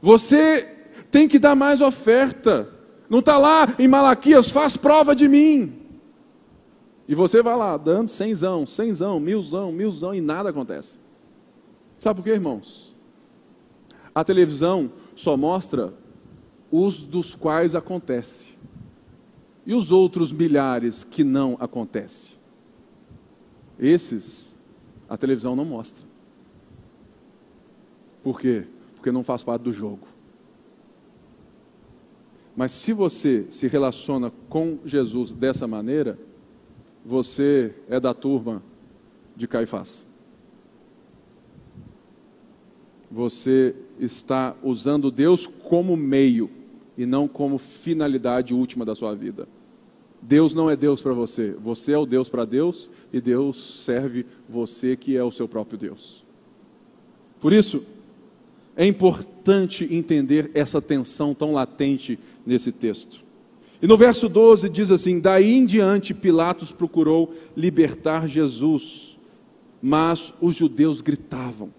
[0.00, 0.66] Você
[1.10, 2.68] tem que dar mais oferta.
[3.08, 5.77] Não está lá em Malaquias, faz prova de mim.
[7.08, 11.00] E você vai lá, dando cenzão, cenzão, milzão, milzão, e nada acontece.
[11.98, 12.94] Sabe por quê, irmãos?
[14.14, 15.94] A televisão só mostra
[16.70, 18.58] os dos quais acontece.
[19.64, 22.36] E os outros milhares que não acontece.
[23.78, 24.58] Esses
[25.08, 26.04] a televisão não mostra.
[28.22, 28.66] Por quê?
[28.94, 30.06] Porque não faz parte do jogo.
[32.54, 36.18] Mas se você se relaciona com Jesus dessa maneira,
[37.04, 38.62] você é da turma
[39.36, 40.08] de Caifás.
[43.10, 46.50] Você está usando Deus como meio
[46.96, 49.48] e não como finalidade última da sua vida.
[50.20, 54.26] Deus não é Deus para você, você é o Deus para Deus e Deus serve
[54.48, 56.24] você que é o seu próprio Deus.
[57.40, 57.84] Por isso,
[58.76, 63.24] é importante entender essa tensão tão latente nesse texto.
[63.80, 69.16] E no verso 12 diz assim: Daí em diante Pilatos procurou libertar Jesus,
[69.80, 71.70] mas os judeus gritavam: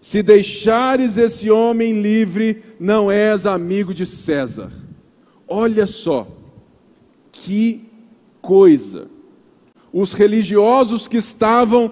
[0.00, 4.70] Se deixares esse homem livre, não és amigo de César.
[5.46, 6.28] Olha só,
[7.32, 7.88] que
[8.42, 9.08] coisa.
[9.90, 11.90] Os religiosos que estavam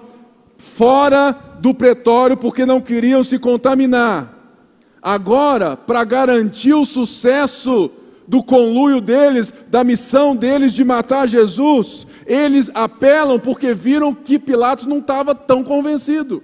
[0.55, 4.55] fora do pretório porque não queriam se contaminar,
[5.01, 7.91] agora, para garantir o sucesso
[8.27, 14.85] do conluio deles, da missão deles de matar Jesus, eles apelam porque viram que Pilatos
[14.85, 16.43] não estava tão convencido.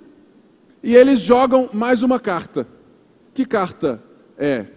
[0.82, 2.68] E eles jogam mais uma carta.
[3.34, 4.02] Que carta
[4.38, 4.68] é?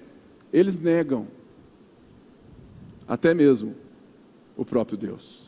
[0.53, 1.29] Eles negam
[3.07, 3.75] até mesmo
[4.57, 5.47] o próprio Deus.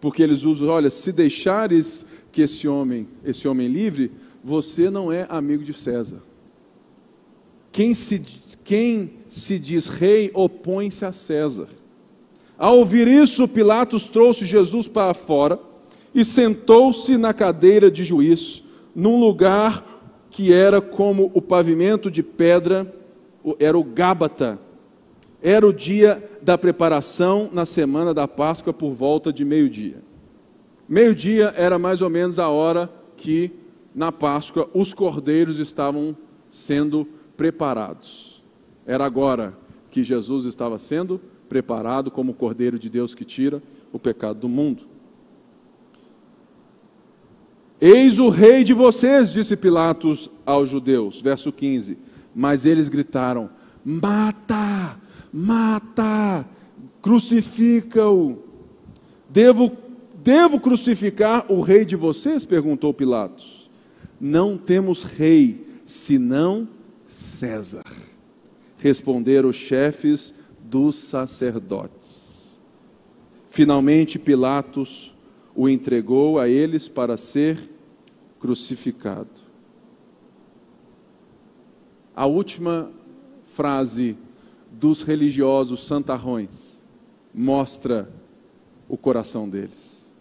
[0.00, 4.10] Porque eles usam, olha, se deixares que esse homem, esse homem livre,
[4.42, 6.20] você não é amigo de César.
[7.70, 8.20] Quem se,
[8.62, 11.68] quem se diz rei opõe-se a César.
[12.56, 15.58] Ao ouvir isso, Pilatos trouxe Jesus para fora
[16.14, 18.62] e sentou-se na cadeira de juiz,
[18.94, 19.84] num lugar
[20.30, 22.92] que era como o pavimento de pedra,
[23.58, 24.58] era o Gábata,
[25.42, 29.98] Era o dia da preparação na semana da Páscoa por volta de meio-dia.
[30.88, 33.52] Meio-dia era mais ou menos a hora que
[33.94, 36.16] na Páscoa os cordeiros estavam
[36.48, 37.06] sendo
[37.36, 38.33] preparados.
[38.86, 39.56] Era agora
[39.90, 43.62] que Jesus estava sendo preparado como o Cordeiro de Deus que tira
[43.92, 44.82] o pecado do mundo.
[47.80, 51.20] Eis o rei de vocês, disse Pilatos aos judeus.
[51.20, 51.98] Verso 15.
[52.34, 53.50] Mas eles gritaram:
[53.84, 54.98] Mata,
[55.32, 56.46] mata,
[57.02, 58.38] crucifica-o.
[59.28, 59.76] Devo,
[60.22, 62.44] devo crucificar o rei de vocês?
[62.44, 63.68] perguntou Pilatos.
[64.20, 66.68] Não temos rei, senão
[67.06, 67.84] César.
[68.84, 72.60] Responderam os chefes dos sacerdotes.
[73.48, 75.14] Finalmente, Pilatos
[75.54, 77.58] o entregou a eles para ser
[78.38, 79.40] crucificado.
[82.14, 82.90] A última
[83.46, 84.18] frase
[84.70, 86.84] dos religiosos santarrões
[87.32, 88.12] mostra
[88.86, 90.12] o coração deles.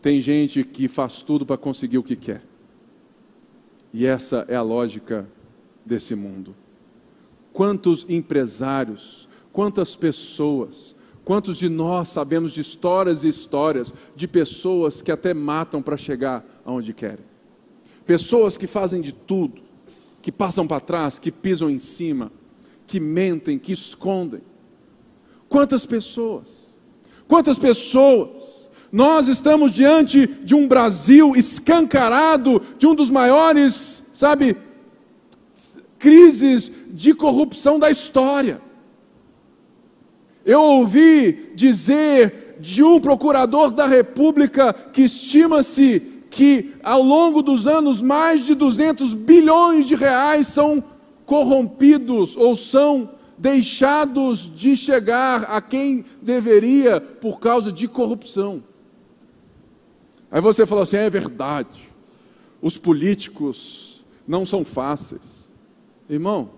[0.00, 2.42] Tem gente que faz tudo para conseguir o que quer.
[3.92, 5.28] E essa é a lógica
[5.84, 6.56] desse mundo.
[7.52, 15.12] Quantos empresários, quantas pessoas, quantos de nós sabemos de histórias e histórias de pessoas que
[15.12, 17.24] até matam para chegar aonde querem?
[18.06, 19.62] Pessoas que fazem de tudo,
[20.20, 22.32] que passam para trás, que pisam em cima,
[22.86, 24.40] que mentem, que escondem.
[25.48, 26.74] Quantas pessoas?
[27.28, 28.68] Quantas pessoas?
[28.90, 34.56] Nós estamos diante de um Brasil escancarado, de um dos maiores, sabe,
[35.98, 38.60] crises de corrupção da história.
[40.44, 48.00] Eu ouvi dizer de um procurador da República que estima-se que ao longo dos anos
[48.00, 50.82] mais de 200 bilhões de reais são
[51.24, 58.62] corrompidos ou são deixados de chegar a quem deveria por causa de corrupção.
[60.30, 61.90] Aí você fala assim: é verdade,
[62.60, 65.52] os políticos não são fáceis.
[66.08, 66.50] Irmão,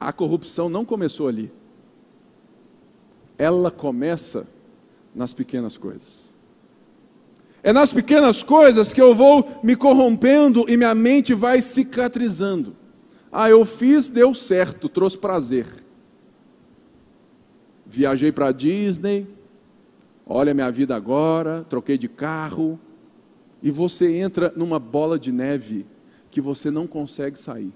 [0.00, 1.52] a corrupção não começou ali.
[3.36, 4.48] Ela começa
[5.14, 6.30] nas pequenas coisas.
[7.62, 12.74] É nas pequenas coisas que eu vou me corrompendo e minha mente vai cicatrizando.
[13.30, 15.66] Ah, eu fiz, deu certo, trouxe prazer.
[17.84, 19.26] Viajei para Disney,
[20.26, 22.80] olha minha vida agora, troquei de carro,
[23.62, 25.84] e você entra numa bola de neve
[26.30, 27.72] que você não consegue sair.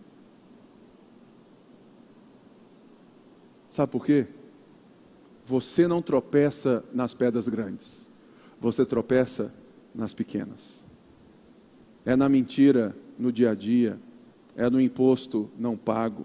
[3.74, 4.28] Sabe por quê?
[5.44, 8.08] Você não tropeça nas pedras grandes,
[8.60, 9.52] você tropeça
[9.92, 10.88] nas pequenas.
[12.04, 13.98] É na mentira no dia a dia,
[14.54, 16.24] é no imposto não pago.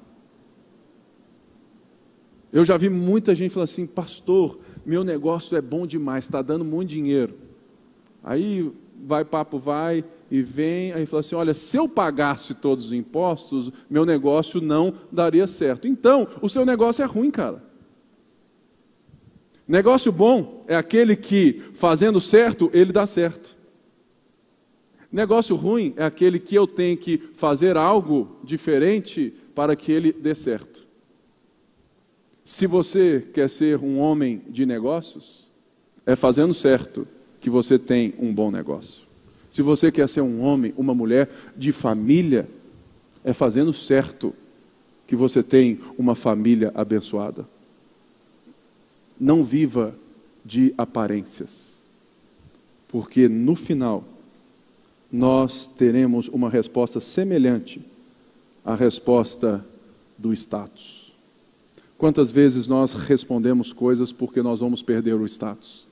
[2.54, 6.64] Eu já vi muita gente falar assim, pastor, meu negócio é bom demais, está dando
[6.64, 7.36] muito dinheiro.
[8.24, 8.72] Aí
[9.04, 13.72] vai, papo vai e vem, aí fala assim: olha, se eu pagasse todos os impostos,
[13.90, 15.88] meu negócio não daria certo.
[15.88, 17.64] Então, o seu negócio é ruim, cara.
[19.68, 23.56] Negócio bom é aquele que, fazendo certo, ele dá certo.
[25.12, 30.36] Negócio ruim é aquele que eu tenho que fazer algo diferente para que ele dê
[30.36, 30.88] certo.
[32.46, 35.52] Se você quer ser um homem de negócios,
[36.06, 37.08] é fazendo certo
[37.40, 39.09] que você tem um bom negócio.
[39.52, 42.48] Se você quer ser um homem, uma mulher de família,
[43.24, 44.34] é fazendo certo
[45.08, 47.48] que você tem uma família abençoada.
[49.20, 49.96] Não viva
[50.46, 51.84] de aparências,
[52.88, 54.04] porque no final
[55.12, 57.82] nós teremos uma resposta semelhante
[58.64, 59.66] à resposta
[60.18, 61.12] do status.
[61.98, 65.89] Quantas vezes nós respondemos coisas porque nós vamos perder o status?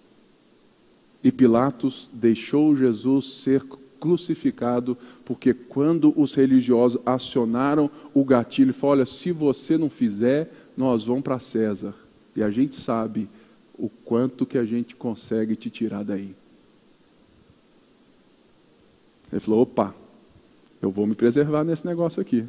[1.23, 3.63] E Pilatos deixou Jesus ser
[3.99, 11.05] crucificado, porque quando os religiosos acionaram o gatilho, falou: olha, se você não fizer, nós
[11.05, 11.93] vamos para César.
[12.35, 13.27] E a gente sabe
[13.77, 16.35] o quanto que a gente consegue te tirar daí.
[19.31, 19.93] Ele falou: opa,
[20.81, 22.45] eu vou me preservar nesse negócio aqui.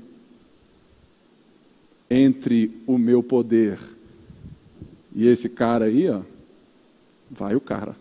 [2.10, 3.78] Entre o meu poder
[5.14, 6.20] e esse cara aí, ó,
[7.30, 7.96] vai o cara.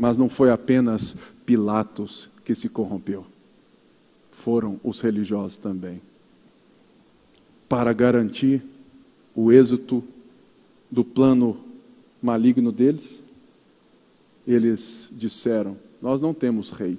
[0.00, 3.26] Mas não foi apenas Pilatos que se corrompeu,
[4.32, 6.00] foram os religiosos também.
[7.68, 8.62] Para garantir
[9.34, 10.02] o êxito
[10.90, 11.60] do plano
[12.22, 13.22] maligno deles,
[14.46, 16.96] eles disseram: Nós não temos rei,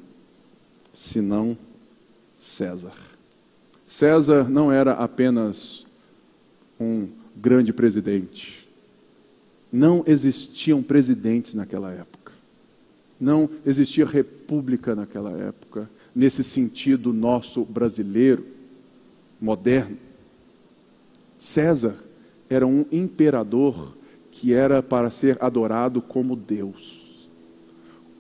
[0.94, 1.58] senão
[2.38, 2.94] César.
[3.84, 5.88] César não era apenas
[6.80, 8.70] um grande presidente.
[9.72, 12.21] Não existiam presidentes naquela época.
[13.22, 18.44] Não existia república naquela época, nesse sentido nosso brasileiro,
[19.40, 19.96] moderno.
[21.38, 21.96] César
[22.50, 23.96] era um imperador
[24.32, 27.30] que era para ser adorado como Deus.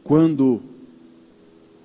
[0.03, 0.61] Quando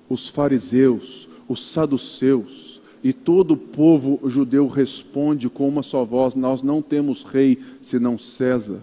[0.07, 6.61] os fariseus, os saduceus e todo o povo judeu responde com uma só voz: Nós
[6.61, 8.79] não temos rei senão César.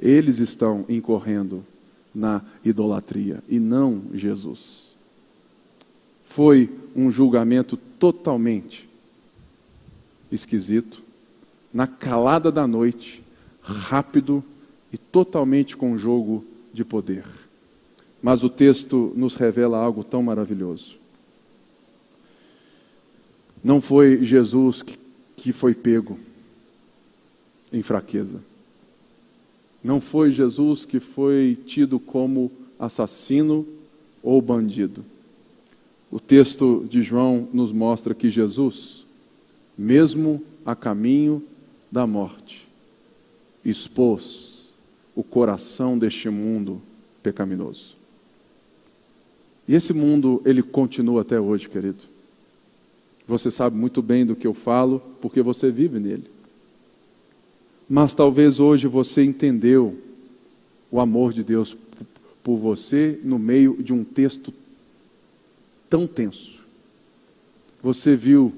[0.00, 1.64] Eles estão incorrendo
[2.14, 4.94] na idolatria e não Jesus.
[6.24, 8.88] Foi um julgamento totalmente
[10.30, 11.02] esquisito,
[11.72, 13.22] na calada da noite,
[13.62, 14.44] rápido
[14.92, 17.24] e totalmente com jogo de poder.
[18.22, 20.96] Mas o texto nos revela algo tão maravilhoso.
[23.62, 24.82] Não foi Jesus
[25.36, 26.18] que, foi pego
[27.72, 28.40] em fraqueza.
[29.84, 33.66] Não foi Jesus que foi tido como assassino
[34.22, 35.04] ou bandido.
[36.10, 39.04] O texto de João nos mostra que Jesus,
[39.76, 41.44] mesmo a caminho
[41.92, 42.66] da morte,
[43.62, 44.70] expôs
[45.14, 46.80] o coração deste mundo
[47.22, 47.96] pecaminoso.
[49.68, 52.04] E esse mundo, ele continua até hoje, querido.
[53.26, 56.33] Você sabe muito bem do que eu falo, porque você vive nele.
[57.88, 59.96] Mas talvez hoje você entendeu
[60.90, 61.76] o amor de Deus
[62.42, 64.52] por você no meio de um texto
[65.88, 66.60] tão tenso.
[67.82, 68.52] Você viu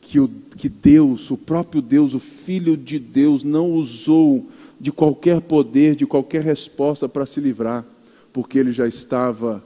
[0.00, 4.46] que, o, que Deus, o próprio Deus, o Filho de Deus, não usou
[4.80, 7.84] de qualquer poder, de qualquer resposta para se livrar,
[8.32, 9.62] porque ele já estava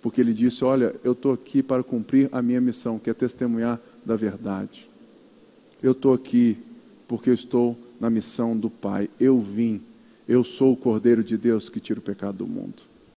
[0.00, 3.80] porque ele disse: Olha, eu estou aqui para cumprir a minha missão, que é testemunhar
[4.04, 4.88] da verdade.
[5.82, 6.56] Eu estou aqui
[7.08, 9.08] porque eu estou na missão do Pai.
[9.18, 9.80] Eu vim,
[10.28, 12.82] eu sou o Cordeiro de Deus que tira o pecado do mundo.